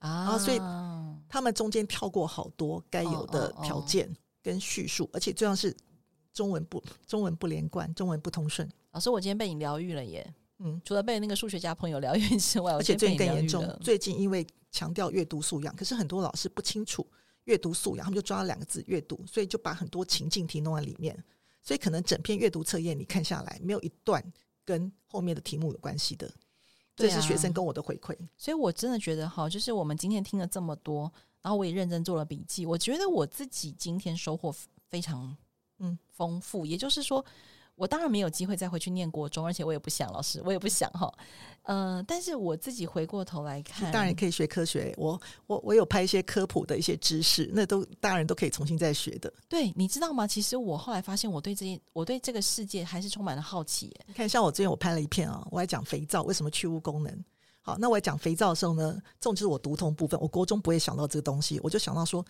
[0.05, 0.59] 啊，所以
[1.29, 5.75] 他们中间跳过好多该有的条件跟叙述，而且最重要是
[6.33, 8.69] 中文不中文不连贯，中文不通顺。
[8.93, 10.35] 老师，我今天被你疗愈了耶！
[10.59, 13.67] 嗯，除了被那个数学家朋友疗愈之外，而且最近更严重。
[13.81, 17.07] 最近因为强调阅读素养，可是很多老师不清楚
[17.45, 21.19] 阅读素养，他们就抓了两个字“阅读”，所以就把很多情境题弄在里面。
[21.63, 24.23] 所以可能整篇阅读测验你看下来，没有一段
[24.65, 26.31] 跟后面的题目有关系的。
[26.97, 34.55] 这是学生跟我的回馈，啊，所以我真的觉得哈，就是我们今天听了这么多，然后我也认真做了笔记，我觉得我自己今天收获
[34.88, 35.36] 非常
[35.78, 35.99] 嗯。
[36.12, 37.24] 丰富，也就是说。
[37.77, 41.12] 我当然没有机会再回去念国中，而且我也不想老师，我也不想哈。
[41.62, 44.95] 呃，但是我自己回过头来看，当然可以学科学。
[44.99, 49.33] 我我我有拍一些科普的一些知识，那都大人都可以重新再学的。
[49.49, 50.27] 对，你知道吗？
[50.27, 53.91] 其实我后来发现，我对这些，我对这个世界还是充满了好奇。
[54.07, 57.25] 你看，像我之前我拍了一片啊，我还讲肥皂为什么去污功能。
[57.62, 60.20] 好，那我讲肥皂的时候呢，这种就是我读通部分。
[60.20, 62.22] 我国中不会想到这个东西，我就想到说，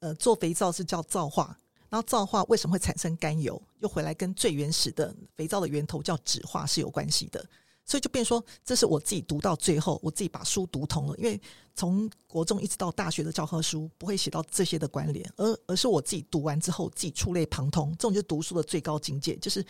[0.00, 1.54] 呃，做肥皂是叫皂化。
[1.88, 3.60] 然后造化为什么会产生甘油？
[3.80, 7.44] 又回来跟最原始的肥皂的源头叫酯化是有关系的，
[7.84, 11.16] 所以就变说，这是我自己读到最后，我自己把书读通了。
[11.16, 11.40] 因为
[11.74, 17.90] 从国中一直到大学的教科书不会写到这些的关联，而而是我自己读完之后自己触类旁通。
[17.92, 19.64] 这种就是读书的最高境界，就是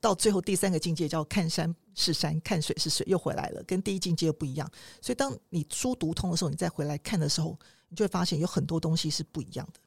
[0.00, 4.70] 到最后第三个境界叫看山是山，看水是水，又回来了，跟第一境界又不一样。
[5.02, 7.58] 所以当你书读通的时候，你再回来看的时候，
[7.88, 9.80] 你就会发现有很多东西是不一样的。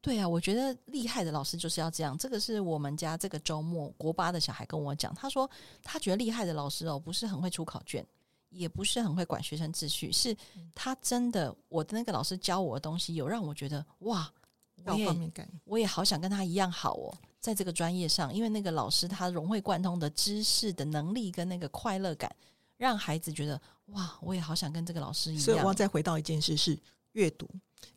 [0.00, 2.16] 对啊，我觉得厉害的老师就是要这样。
[2.16, 5.50] 这个是我们家这个周末国八的小孩跟我讲，他说
[5.82, 8.06] 他觉得厉害的老师哦，不是很会出考卷，
[8.48, 10.34] 也不是很会管学生秩序，是
[10.74, 14.32] 他真的我的那个老师教我的东西有让我觉得哇，
[14.84, 15.08] 我也
[15.64, 22.34] 我也好想跟他一样好哦，在这个专业上，因为那个老师他融会贯通的知识的能力跟那个快乐感，
[22.76, 25.42] 让孩子觉得哇，我也好想跟这个老师一样。
[25.42, 26.78] 所以我要再回到一件事是
[27.12, 27.48] 阅读。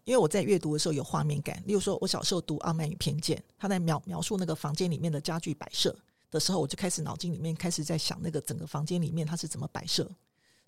[0.04, 5.96] 因为我在阅读的时候有画面感，例如说，我小时候读《傲慢与偏见》，他在描描述那个房间里面的家具摆设
[6.30, 10.10] 的时候，我就开始脑筋里面开始在想那个整个房间里面它是怎么摆设。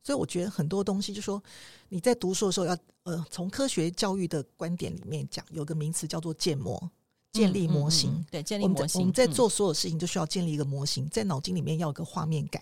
[0.04, 1.42] 所以我觉得很多东西，就说
[1.90, 6.90] 你在读书的时候要呃，从科学教育的观点里面讲，有个名词叫做建模，
[7.32, 8.12] 建立模型。
[8.12, 9.00] 嗯嗯嗯、对，建立模型。
[9.02, 12.62] 我们在做所有事情就需要建立一个模型，在脑筋里面要有个画面感。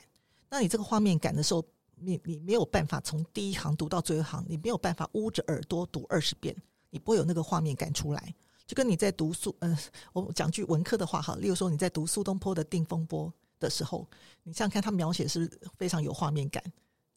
[0.49, 1.63] 那你这个画面感的时候，
[2.04, 6.56] 你你没有办法从第一行读到最后一行，你没有办法捂着耳朵读二十遍，
[6.89, 8.34] 你不会有那个画面感出来。
[8.68, 9.78] 就跟你在读苏，嗯、
[10.14, 13.28] 我讲句文科的话哈，例如说你在读苏东坡的《定风波》
[13.60, 14.08] 的时候，
[14.43, 16.64] 你想想看他描写是不是非常有画面感，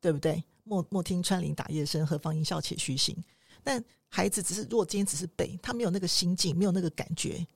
[0.00, 0.42] 对不对？
[0.64, 3.16] 莫莫听穿林打叶声，何妨吟啸且徐行。
[3.62, 7.46] 但孩子只是如果今天只是背，他没有那个心境，没有那个感觉，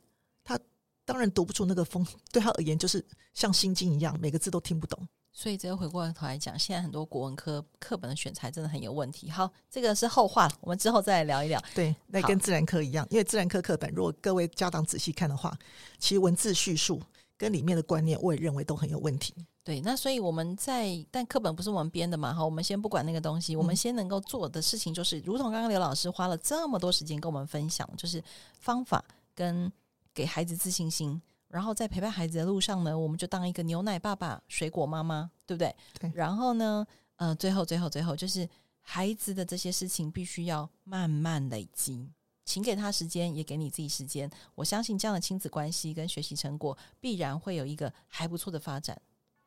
[0.45, 0.59] 他
[1.05, 2.07] 当然读不出那个风。
[2.31, 3.05] 对他而言，就是
[3.35, 5.09] 像心经一样，每个字都听不懂。
[5.33, 9.31] 所以，这个回过头来讲，现在很多国文科课本的选材真的很有问题。
[9.31, 11.63] 好，这个是后话，我们之后再来聊一聊。
[11.75, 15.57] 对，那跟自然科一样，因为自然科课本，如果各位家长仔细看的话，
[15.99, 17.01] 其实文字叙述
[17.37, 19.33] 跟里面的观念，我也认为都很有问题。
[19.63, 28.21] 对，那所以我们在，但课本不是我们编的嘛，哈，我们先不管那个东西，我们先能够做的事情就是，如同刚刚刘老师花了这么多时间跟我们分享，就是
[28.59, 29.05] 方法
[29.35, 29.71] 跟
[30.15, 35.75] 给孩子自信心，然后在陪伴孩子的路上呢，我们就当一个牛奶爸爸、水果妈妈，对不对？
[35.99, 36.13] 对。
[36.15, 36.87] 然后呢，
[37.17, 38.49] 呃，最后、最后、最后，就是
[38.81, 42.11] 孩子的这些事情必须要慢慢累积。
[42.45, 44.31] 请给他时间，也给你自己时间。
[44.55, 48.99] 我相信这样的亲子关系跟学习成果，必然会有一个还不错的发展。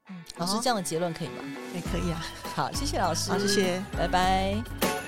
[0.10, 1.44] 嗯，老师，这样的结论可以吗？
[1.74, 2.24] 也可以啊。
[2.56, 3.32] 好，谢谢老师。
[3.32, 5.01] 好，谢谢，拜拜。